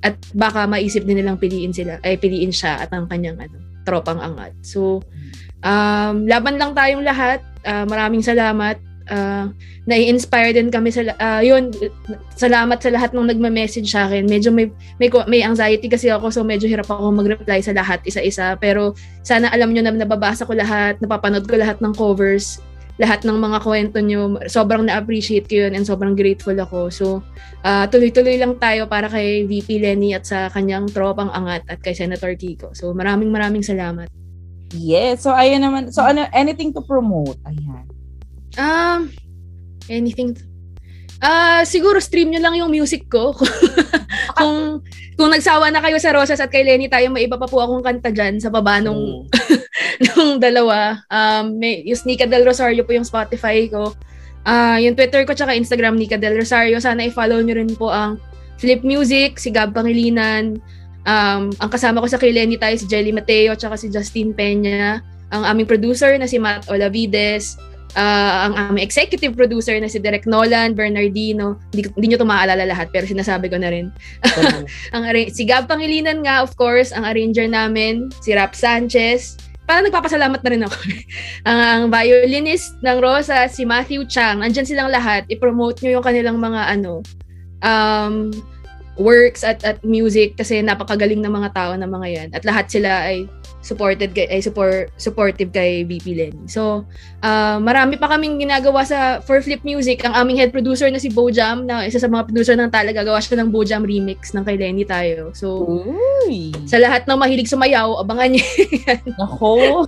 [0.02, 4.22] at baka maisip din nilang piliin sila ay piliin siya at ang kanyang ano tropang
[4.22, 4.54] angat.
[4.62, 5.02] So
[5.66, 7.41] um, laban lang tayong lahat.
[7.62, 8.82] Ah, maraming salamat.
[9.12, 9.49] Ah,
[9.89, 11.74] nai-inspire din kami sa ah, yun
[12.38, 14.26] salamat sa lahat ng nagme-message sa akin.
[14.26, 18.58] Medyo may may may anxiety kasi ako so medyo hirap ako mag-reply sa lahat isa-isa.
[18.58, 22.62] Pero sana alam nyo na nababasa ko lahat napapanood ko lahat ng covers
[23.00, 27.06] lahat ng mga kwento nyo sobrang na-appreciate ko yun and sobrang grateful ako so
[27.64, 31.96] ah, tuloy-tuloy lang tayo para kay VP Lenny at sa kanyang tropang angat at kay
[31.96, 34.12] Senator Kiko so maraming maraming salamat
[34.76, 35.28] Yes.
[35.28, 35.92] So, ayun naman.
[35.92, 37.36] So, ano, anything to promote?
[37.44, 37.86] Ayan.
[38.56, 39.12] Um,
[39.92, 40.36] anything?
[41.22, 43.36] Ah, siguro stream nyo lang yung music ko.
[44.39, 44.82] kung
[45.22, 47.86] kung nagsawa na kayo sa Rosas at kay Lenny tayo, may iba pa po akong
[47.86, 49.30] kanta dyan sa baba nung,
[50.08, 50.98] nung dalawa.
[51.14, 53.94] Um, may, yung Nika Del Rosario po yung Spotify ko.
[54.42, 56.82] Ah, yung Twitter ko tsaka Instagram Nika Del Rosario.
[56.82, 58.18] Sana i-follow nyo rin po ang
[58.58, 60.58] Flip Music, si Gab Pangilinan.
[61.06, 65.02] Um, ang kasama ko sa kay Lenny tayo si Jelly Mateo tsaka si Justin Peña.
[65.30, 67.58] Ang aming producer na si Matt Olavides.
[67.92, 71.60] Ah, ang aming executive producer na si Derek Nolan, Bernardino.
[71.76, 73.92] Hindi, hindi nyo ito maaalala lahat pero sinasabi ko na rin.
[74.96, 79.36] ang si Gab Pangilinan nga, of course, ang arranger namin, si Rap Sanchez.
[79.68, 80.78] Parang nagpapasalamat na rin ako.
[81.52, 84.39] ang, ang violinist ng Rosa, si Matthew Chang.
[84.39, 85.28] Andyan silang lahat.
[85.28, 87.04] I-promote nyo yung kanilang mga ano,
[87.60, 88.32] um,
[89.00, 92.30] works at at music kasi napakagaling ng mga tao na mga yan.
[92.32, 93.28] At lahat sila ay
[93.62, 96.45] supported kay ay support supportive kay VP Lenny.
[96.49, 96.86] So,
[97.22, 100.01] ah, marami pa kaming ginagawa sa For Flip Music.
[100.01, 103.22] Ang aming head producer na si Bojam, na isa sa mga producer ng Tala, gagawa
[103.22, 105.32] siya ng Bojam remix ng kay Lenny tayo.
[105.38, 106.51] So, Uy.
[106.66, 108.45] sa lahat ng mahilig sumayaw, abangan niyo.
[109.22, 109.86] Nako.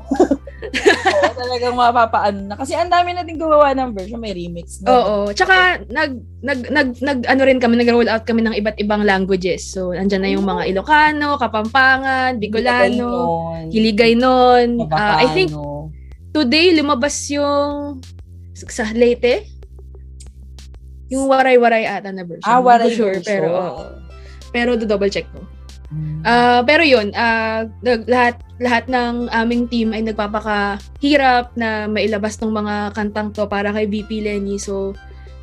[1.44, 2.56] talagang mapapaano na.
[2.56, 4.94] Kasi ang dami natin gumawa ng version, may remix na.
[4.94, 5.18] Oo.
[5.34, 9.64] Tsaka, nag, nag, nag, nag, ano rin kami, nag-roll out kami ng iba't ibang languages.
[9.64, 14.84] So, andyan na yung mga Ilocano, Kapampangan, Bicolano, Hiligay nun.
[14.92, 15.56] Uh, I think,
[16.36, 18.04] today, lumabas yung
[18.54, 19.48] sa Leyte,
[21.08, 22.44] yung waray-waray ata na version.
[22.44, 23.32] Ah, waray sure, version.
[23.32, 23.88] pero, oh,
[24.52, 25.48] pero do double check ko.
[26.26, 27.70] Uh, pero yun, uh,
[28.10, 33.86] lahat lahat ng aming team ay nagpapakahirap na mailabas ng mga kantang to para kay
[33.86, 34.58] VP Lenny.
[34.58, 34.98] So,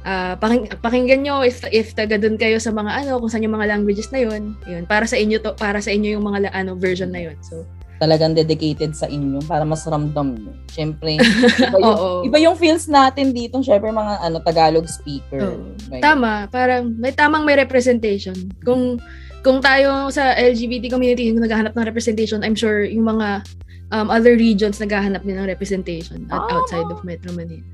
[0.04, 3.56] uh, paking, pakinggan nyo if if taga doon kayo sa mga ano kung saan yung
[3.56, 4.56] mga languages na yun.
[4.64, 7.36] Yun, para sa inyo to, para sa inyo yung mga ano version na yun.
[7.44, 7.64] So,
[8.00, 10.52] talagang dedicated sa inyo para mas ramdam nyo.
[10.72, 11.20] Siyempre,
[11.68, 12.00] iba yung,
[12.32, 15.60] iba yung feels natin dito, syempre mga ano Tagalog speaker.
[15.92, 16.00] Right?
[16.00, 18.34] Tama, parang may tamang may representation.
[18.64, 18.96] Kung
[19.44, 23.44] kung tayo sa LGBT community yung naghahanap ng representation, I'm sure yung mga
[23.92, 26.60] um, other regions naghahanap din ng representation at oh.
[26.60, 27.64] outside of Metro Manila.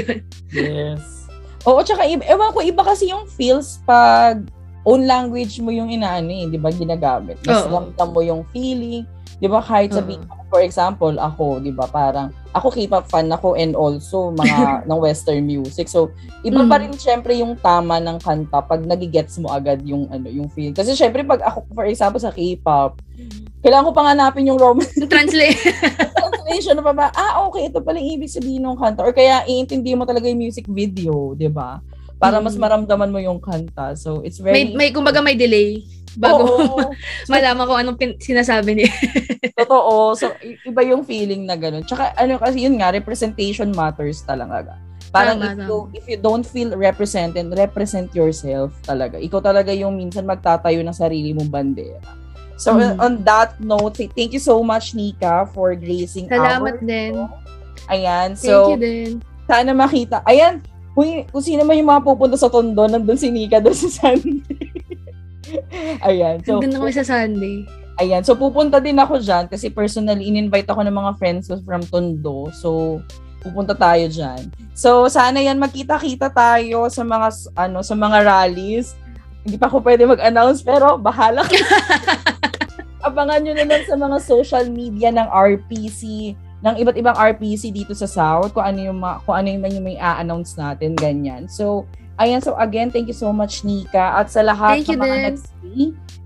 [0.56, 1.25] yes.
[1.66, 4.46] Oo, tsaka ewan ko, iba kasi yung feels pag
[4.86, 7.42] own language mo yung inaano eh, di ba, ginagamit.
[7.42, 9.02] Mas ramdam mo yung feeling,
[9.36, 10.48] 'Di ba kahit sabi uh-huh.
[10.48, 14.58] for example, ako, 'di ba, parang ako K-pop fan ako and also mga
[14.88, 15.92] ng western music.
[15.92, 16.08] So,
[16.40, 16.70] iba mm.
[16.72, 20.72] pa rin syempre yung tama ng kanta pag nagigets mo agad yung ano, yung feel.
[20.72, 22.96] Kasi syempre pag ako for example sa K-pop,
[23.60, 24.96] kailangan ko pang hanapin yung romance.
[25.04, 25.60] Translate.
[26.56, 27.06] Translation pa ba?
[27.12, 29.04] Ah, okay, ito pala yung ibig sabihin ng kanta.
[29.04, 31.84] Or kaya iintindi mo talaga yung music video, 'di ba?
[32.16, 32.64] Para mas mm.
[32.64, 33.92] maramdaman mo yung kanta.
[33.92, 34.72] So, it's very...
[34.72, 35.84] May, may kumbaga may delay
[36.16, 36.80] bago Oo.
[37.32, 38.88] malaman ko anong pin- sinasabi niya.
[39.60, 40.16] Totoo.
[40.16, 41.84] So, iba yung feeling na ganun.
[41.84, 44.80] Tsaka, ano kasi yun nga, representation matters talaga.
[45.12, 49.20] Parang tama, if, you, if you don't feel represented, represent yourself talaga.
[49.20, 52.00] Ikaw talaga yung minsan magtatayo ng sarili mong bandera.
[52.56, 52.96] So, mm.
[52.96, 57.12] on that note, thank you so much, Nika, for gracing Salamat our din.
[57.12, 57.28] Show.
[57.92, 58.28] Ayan.
[58.32, 59.10] So, thank you din.
[59.44, 60.24] Sana makita.
[60.24, 60.64] Ayan,
[60.96, 64.72] kung, kung sino man yung mga pupunta sa Tondo, nandun si Nika doon sa Sunday.
[66.08, 66.40] Ayan.
[66.42, 67.68] So, Nandun kami sa Sunday.
[68.00, 68.24] Ayan.
[68.24, 72.48] So, pupunta din ako dyan kasi personally, in-invite ako ng mga friends from Tondo.
[72.56, 73.00] So,
[73.44, 74.48] pupunta tayo dyan.
[74.72, 78.96] So, sana yan magkita-kita tayo sa mga, ano, sa mga rallies.
[79.44, 81.54] Hindi pa ako pwede mag-announce, pero bahala ka.
[83.06, 86.34] Abangan nyo na lang sa mga social media ng RPC,
[86.66, 89.86] ng iba't ibang RPC dito sa South, kung ano yung, ma- kung ano yung, yung
[89.86, 91.46] may a-announce natin, ganyan.
[91.46, 91.86] So,
[92.16, 94.16] Ayan, so again, thank you so much, Nika.
[94.16, 95.52] At sa lahat thank ng mga next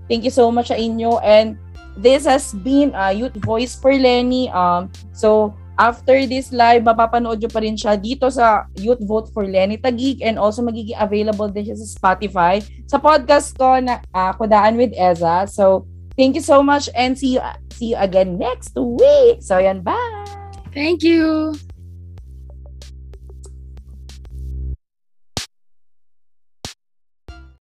[0.07, 1.19] thank you so much sa inyo.
[1.19, 1.59] And
[1.99, 4.47] this has been uh, Youth Voice for Lenny.
[4.55, 9.43] Um, so, after this live, mapapanood nyo pa rin siya dito sa Youth Vote for
[9.43, 12.63] Lenny Tagig and also magiging available din siya sa Spotify.
[12.87, 15.43] Sa podcast ko na uh, Kudaan with Eza.
[15.51, 15.83] So,
[16.17, 17.41] thank you so much and see you,
[17.71, 19.41] see you again next week.
[19.41, 20.25] So, yan, bye!
[20.73, 21.55] Thank you!